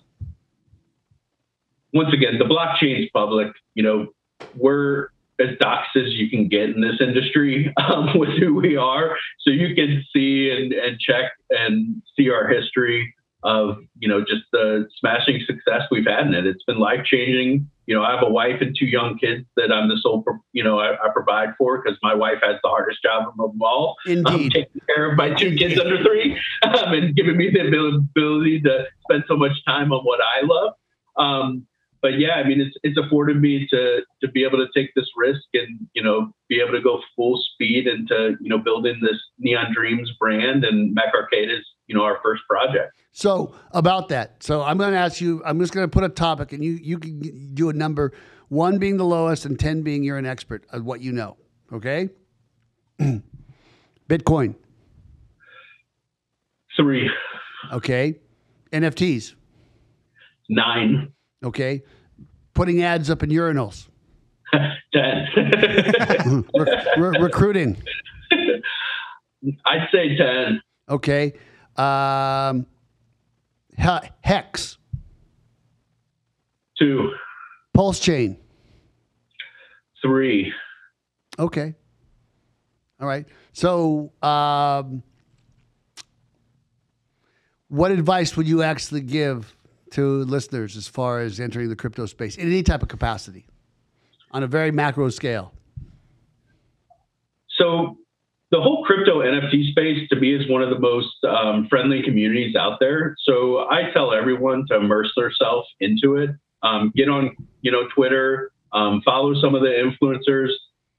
[1.93, 3.51] once again, the blockchain's public.
[3.75, 4.07] You know,
[4.55, 5.09] we're
[5.39, 9.17] as doxed as you can get in this industry um, with who we are.
[9.39, 13.13] So you can see and, and check and see our history
[13.43, 16.45] of, you know, just the smashing success we've had in it.
[16.45, 17.69] It's been life changing.
[17.87, 20.23] You know, I have a wife and two young kids that I'm the sole,
[20.53, 23.61] you know, I, I provide for because my wife has the hardest job of them
[23.61, 23.97] all.
[24.07, 24.51] Um, Indeed.
[24.53, 28.85] taking care of my two kids under three um, and giving me the ability to
[29.01, 30.73] spend so much time on what I love.
[31.17, 31.67] Um,
[32.03, 35.07] but yeah, I mean, it's it's afforded me to to be able to take this
[35.17, 39.19] risk and you know be able to go full speed into you know building this
[39.39, 42.93] Neon Dreams brand and Mech Arcade is you know our first project.
[43.13, 45.41] So about that, so I'm going to ask you.
[45.45, 48.11] I'm just going to put a topic, and you you can do a number,
[48.49, 51.37] one being the lowest, and ten being you're an expert of what you know.
[51.71, 52.09] Okay.
[54.09, 54.55] Bitcoin.
[56.75, 57.09] Three,
[57.71, 58.15] Okay.
[58.71, 59.35] NFTs.
[60.49, 61.13] nine,
[61.43, 61.83] Okay.
[62.53, 63.87] Putting ads up in urinals.
[64.93, 65.27] ten.
[66.55, 67.81] Re- re- recruiting.
[69.65, 70.61] I'd say ten.
[70.89, 71.33] Okay.
[71.75, 72.65] Um,
[73.77, 74.77] he- hex.
[76.77, 77.11] Two,
[77.73, 78.37] Pulse chain.
[80.01, 80.51] three.
[81.39, 81.75] Okay.
[82.99, 83.25] All right.
[83.53, 85.01] So, um,
[87.69, 89.55] what advice would you actually give
[89.93, 93.45] to listeners as far as entering the crypto space in any type of capacity
[94.31, 95.53] on a very macro scale?
[97.57, 97.97] So
[98.51, 102.55] the whole crypto NFT space to me is one of the most um, friendly communities
[102.55, 103.15] out there.
[103.23, 106.31] So I tell everyone to immerse themselves into it.
[106.63, 110.49] Um, get on, you know, Twitter, um, follow some of the influencers.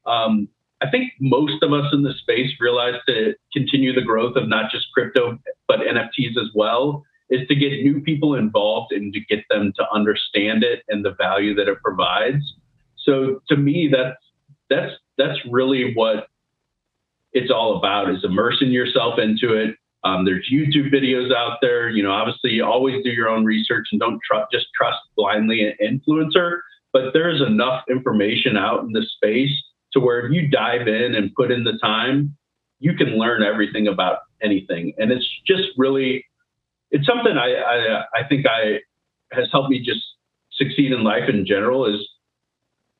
[0.06, 0.48] Um,
[0.82, 4.70] I think most of us in the space realize to continue the growth of not
[4.70, 7.04] just crypto but NFTs as well
[7.34, 11.14] is to get new people involved and to get them to understand it and the
[11.26, 12.44] value that it provides.
[13.04, 14.22] So to me, that's
[14.70, 16.28] that's that's really what
[17.32, 19.76] it's all about is immersing yourself into it.
[20.04, 21.88] Um, there's YouTube videos out there.
[21.88, 25.62] You know, obviously, you always do your own research and don't tr- just trust blindly
[25.66, 26.60] an influencer.
[26.92, 29.50] But there's enough information out in the space
[29.92, 32.36] to where if you dive in and put in the time,
[32.78, 34.92] you can learn everything about anything.
[34.98, 36.24] And it's just really,
[36.94, 38.78] it's something I I, I think I
[39.32, 40.02] has helped me just
[40.52, 41.86] succeed in life in general.
[41.92, 42.08] Is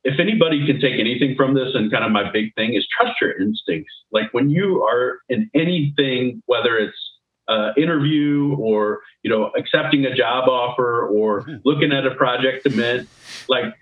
[0.03, 3.15] if anybody can take anything from this, and kind of my big thing is trust
[3.21, 3.93] your instincts.
[4.11, 6.99] Like when you are in anything, whether it's
[7.47, 12.71] uh, interview or you know accepting a job offer or looking at a project to
[12.71, 13.09] mint,
[13.49, 13.73] like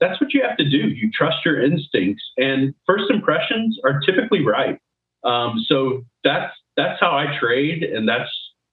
[0.00, 0.88] that's what you have to do.
[0.88, 4.78] You trust your instincts, and first impressions are typically right.
[5.24, 8.30] Um, so that's that's how I trade, and that's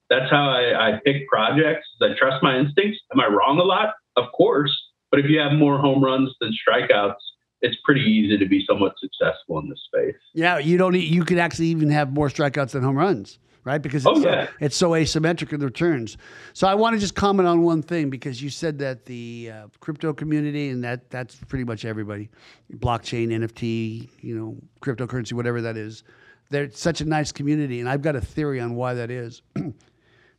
[0.09, 1.87] that's how I, I pick projects.
[2.01, 2.99] I trust my instincts.
[3.13, 3.93] Am I wrong a lot?
[4.15, 4.71] Of course,
[5.09, 7.15] but if you have more home runs than strikeouts,
[7.61, 10.19] it's pretty easy to be somewhat successful in this space.
[10.33, 10.93] Yeah, you don't.
[10.93, 13.81] Need, you could actually even have more strikeouts than home runs right?
[13.81, 14.45] Because it's, oh, yeah.
[14.45, 16.17] so, it's so asymmetric in the returns.
[16.53, 19.67] So I want to just comment on one thing because you said that the uh,
[19.79, 22.29] crypto community and that that's pretty much everybody,
[22.73, 26.03] blockchain, NFT, you know, cryptocurrency, whatever that is.
[26.49, 29.41] They're such a nice community, and I've got a theory on why that is.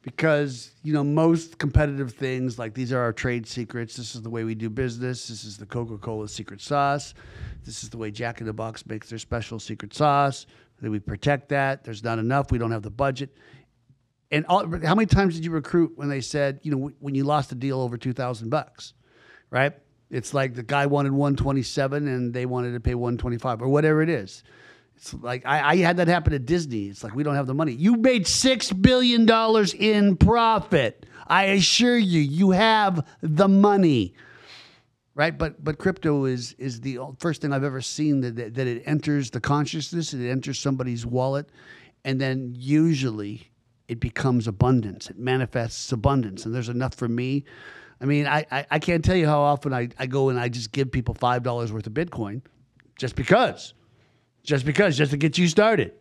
[0.04, 4.30] because you know most competitive things like these are our trade secrets this is the
[4.30, 7.14] way we do business this is the coca-cola secret sauce
[7.64, 10.46] this is the way jack in the box makes their special secret sauce
[10.80, 11.84] that we protect that.
[11.84, 12.50] There's not enough.
[12.50, 13.34] We don't have the budget.
[14.30, 17.24] And all, how many times did you recruit when they said, you know, when you
[17.24, 18.94] lost a deal over two thousand bucks,
[19.50, 19.72] right?
[20.10, 23.38] It's like the guy wanted one twenty seven and they wanted to pay one twenty
[23.38, 24.42] five or whatever it is.
[24.96, 26.86] It's like I, I, had that happen at Disney.
[26.86, 27.72] It's like we don't have the money.
[27.72, 31.06] You made six billion dollars in profit.
[31.26, 34.14] I assure you, you have the money
[35.14, 35.36] right?
[35.36, 39.30] But but crypto is is the first thing I've ever seen that that it enters
[39.30, 41.48] the consciousness, it enters somebody's wallet,
[42.04, 43.50] and then usually
[43.88, 45.10] it becomes abundance.
[45.10, 47.44] It manifests abundance, and there's enough for me.
[48.00, 50.48] I mean, I, I, I can't tell you how often I, I go and I
[50.48, 52.42] just give people five dollars worth of Bitcoin,
[52.98, 53.74] just because,
[54.44, 55.92] just because, just to get you started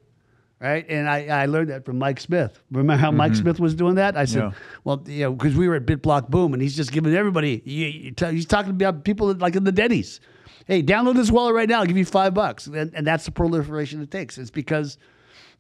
[0.64, 0.86] right?
[0.90, 2.64] And I, I learned that from Mike Smith.
[2.72, 3.18] Remember how mm-hmm.
[3.18, 4.16] Mike Smith was doing that?
[4.16, 4.52] I said, yeah.
[4.86, 7.62] well, you know, because we were at BitBlockBoom, and he's just giving everybody.
[7.66, 10.22] he's talking about people like in the Denny's.
[10.66, 11.82] Hey, download this wallet right now.
[11.82, 14.38] I'll give you five bucks, and, and that's the proliferation it takes.
[14.38, 14.98] It's because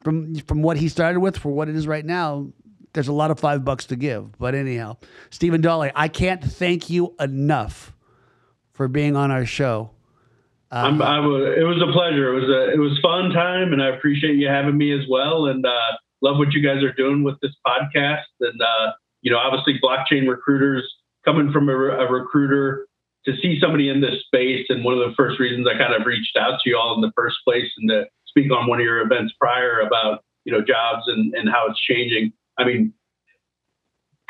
[0.02, 2.48] from from what he started with for what it is right now,
[2.94, 4.38] there's a lot of five bucks to give.
[4.38, 4.96] But anyhow,
[5.30, 7.92] Stephen Dawley, I can't thank you enough
[8.72, 9.92] for being on our show.
[10.74, 12.34] Um, I was, it was a pleasure.
[12.34, 15.45] It was a it was fun time, and I appreciate you having me as well.
[15.45, 15.91] And uh,
[16.24, 18.26] love what you guys are doing with this podcast.
[18.41, 20.91] And uh, you know, obviously, blockchain recruiters
[21.26, 22.88] coming from a, a, recruiter
[23.26, 24.65] to see somebody in this space.
[24.69, 27.01] And one of the first reasons I kind of reached out to you all in
[27.01, 30.61] the first place and to speak on one of your events prior about you know
[30.61, 32.34] jobs and and how it's changing.
[32.57, 32.93] I mean,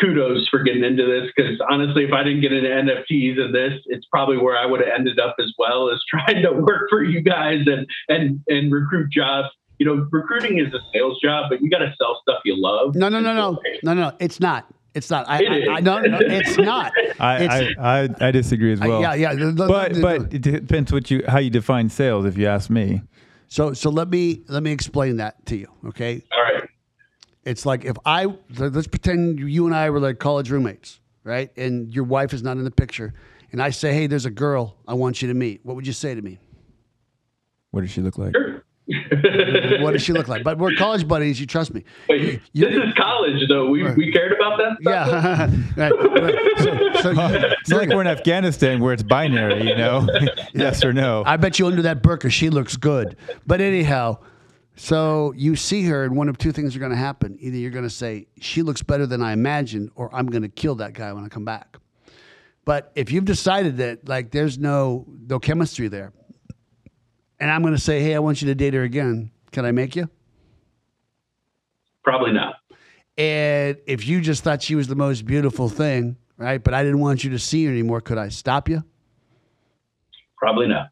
[0.04, 3.80] kudos for getting into this because honestly, if I didn't get into NFTs and this,
[3.86, 7.04] it's probably where I would have ended up as well as trying to work for
[7.04, 9.50] you guys and and and recruit jobs.
[9.80, 12.96] You know, recruiting is a sales job, but you got to sell stuff you love.
[12.96, 14.12] No, no, no, no, no, no.
[14.20, 14.72] It's not.
[14.94, 15.28] It's not.
[15.28, 16.92] I, it I, I, no, no, it's not.
[17.20, 19.02] I, it's, I, I, I, disagree as well.
[19.02, 19.34] yeah, yeah.
[19.34, 22.26] The, the, but the, but it depends what you how you define sales.
[22.26, 23.02] If you ask me.
[23.48, 25.68] So so let me let me explain that to you.
[25.88, 26.24] Okay.
[26.32, 26.63] All right.
[27.46, 28.28] It's like if I
[28.58, 31.52] let's pretend you and I were like college roommates, right?
[31.58, 33.14] And your wife is not in the picture,
[33.52, 35.94] and I say, "Hey, there's a girl I want you to meet." What would you
[35.94, 36.40] say to me?
[37.72, 38.34] What does she look like?
[38.36, 38.64] Sure.
[39.82, 40.44] what does she look like?
[40.44, 41.40] But we're college buddies.
[41.40, 41.84] You trust me.
[42.10, 43.70] Wait, you, this is college, though.
[43.70, 43.96] We, right.
[43.96, 44.78] we cared about that.
[44.82, 45.78] Stuff?
[45.78, 45.90] Yeah.
[45.90, 47.02] right.
[47.02, 50.08] So, so you, it's like we're in Afghanistan where it's binary, you know,
[50.54, 51.24] yes or no.
[51.26, 53.16] I bet you under that burqa she looks good.
[53.48, 54.20] But anyhow,
[54.76, 57.38] so you see her, and one of two things are going to happen.
[57.40, 60.50] Either you're going to say, she looks better than I imagined, or I'm going to
[60.50, 61.78] kill that guy when I come back.
[62.66, 66.14] But if you've decided that like there's no no chemistry there,
[67.40, 69.72] and I'm going to say, hey, I want you to date her again, can I
[69.72, 70.10] make you?
[72.04, 72.56] Probably not.
[73.18, 76.64] And if you just thought she was the most beautiful thing, right?
[76.64, 78.84] But I didn't want you to see her anymore, could I stop you?
[80.38, 80.90] Probably not.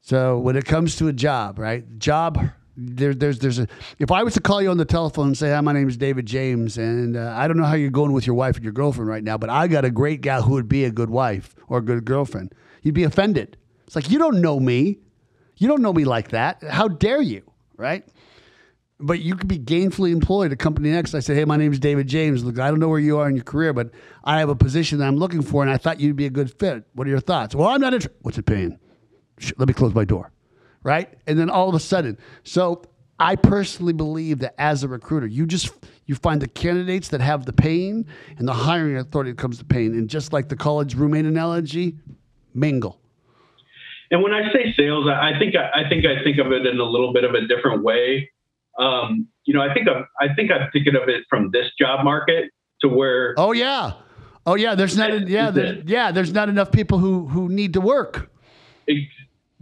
[0.00, 1.98] So when it comes to a job, right?
[1.98, 3.66] Job, there, there's there's a.
[3.98, 5.96] If I was to call you on the telephone and say, "Hi, my name is
[5.96, 8.72] David James," and uh, I don't know how you're going with your wife and your
[8.72, 11.56] girlfriend right now, but I got a great gal who would be a good wife
[11.66, 13.56] or a good girlfriend, you'd be offended.
[13.86, 14.98] It's like you don't know me,
[15.56, 16.62] you don't know me like that.
[16.62, 17.42] How dare you,
[17.76, 18.06] right?
[19.00, 21.14] But you could be gainfully employed at company X.
[21.14, 22.44] I say, "Hey, my name is David James.
[22.44, 23.90] Look, I don't know where you are in your career, but
[24.22, 26.56] I have a position that I'm looking for, and I thought you'd be a good
[26.56, 26.84] fit.
[26.94, 28.18] What are your thoughts?" Well, I'm not interested.
[28.22, 28.78] What's it paying?
[29.56, 30.30] Let me close my door.
[30.82, 31.12] Right.
[31.26, 32.82] And then all of a sudden, so
[33.18, 35.70] I personally believe that as a recruiter, you just
[36.06, 38.06] you find the candidates that have the pain
[38.38, 39.94] and the hiring authority that comes to pain.
[39.94, 41.96] And just like the college roommate analogy,
[42.54, 43.00] mingle.
[44.10, 46.78] And when I say sales, I think I, I think I think of it in
[46.78, 48.30] a little bit of a different way.
[48.78, 52.04] Um, you know, I think I'm, I think I'm thinking of it from this job
[52.04, 52.50] market
[52.80, 53.92] to where Oh yeah.
[54.46, 54.74] Oh yeah.
[54.74, 58.30] There's not yeah, there's, yeah, there's not enough people who who need to work.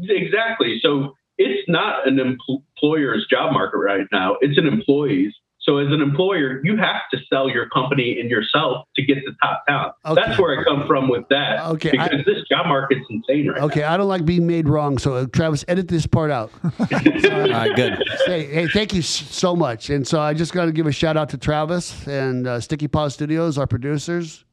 [0.01, 0.79] Ex- Exactly.
[0.83, 4.37] So it's not an employer's job market right now.
[4.41, 5.35] It's an employee's.
[5.61, 9.33] So as an employer, you have to sell your company and yourself to get the
[9.43, 9.95] top talent.
[10.05, 10.23] Okay.
[10.25, 11.59] That's where I come from with that.
[11.71, 14.97] Okay, Because I- this job market's insane right Okay, I don't like being made wrong,
[14.97, 16.53] so uh, Travis, edit this part out.
[16.63, 18.01] All right, good.
[18.27, 19.91] hey, hey, thank you so much.
[19.91, 22.87] And so I just got to give a shout out to Travis and uh, Sticky
[22.87, 24.45] Paw Studios, our producers.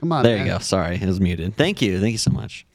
[0.00, 0.58] Come on, There you go.
[0.58, 1.54] Sorry, it was muted.
[1.56, 2.00] Thank you.
[2.00, 2.66] Thank you so much.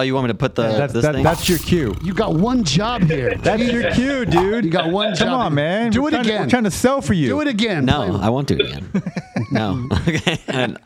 [0.00, 1.22] Oh, you want me to put the That's this that, thing?
[1.22, 1.94] that's your cue.
[2.02, 3.34] You got one job here.
[3.42, 4.64] That's your cue, dude.
[4.64, 5.28] You got one job.
[5.28, 5.90] Come on, man.
[5.90, 6.42] Do We're it trying to- again.
[6.44, 7.28] we're trying to sell for you.
[7.28, 7.84] Do it again.
[7.84, 8.90] no, I won't do it again.
[9.50, 9.86] no.
[10.08, 10.38] Okay.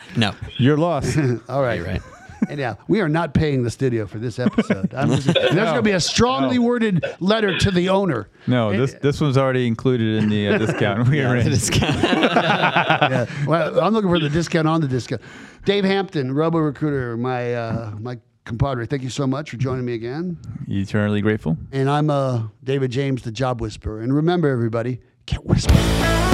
[0.17, 0.33] No.
[0.57, 1.17] You're lost.
[1.49, 1.77] All right.
[1.79, 2.03] You're right.
[2.49, 4.93] Anyhow, we are not paying the studio for this episode.
[4.95, 8.29] I'm just, there's going to be a strongly worded letter to the owner.
[8.49, 11.09] No, this this one's already included in the uh, discount.
[11.09, 11.51] We are in.
[11.53, 13.27] Yeah.
[13.47, 15.23] Well, I'm looking for the discount on the discount.
[15.65, 18.87] Dave Hampton, Robo Recruiter, my uh, my compadre.
[18.87, 20.39] Thank you so much for joining me again.
[20.69, 21.57] Eternally grateful.
[21.73, 24.01] And I'm uh, David James, the Job Whisperer.
[24.01, 26.34] And remember, everybody, get whispered.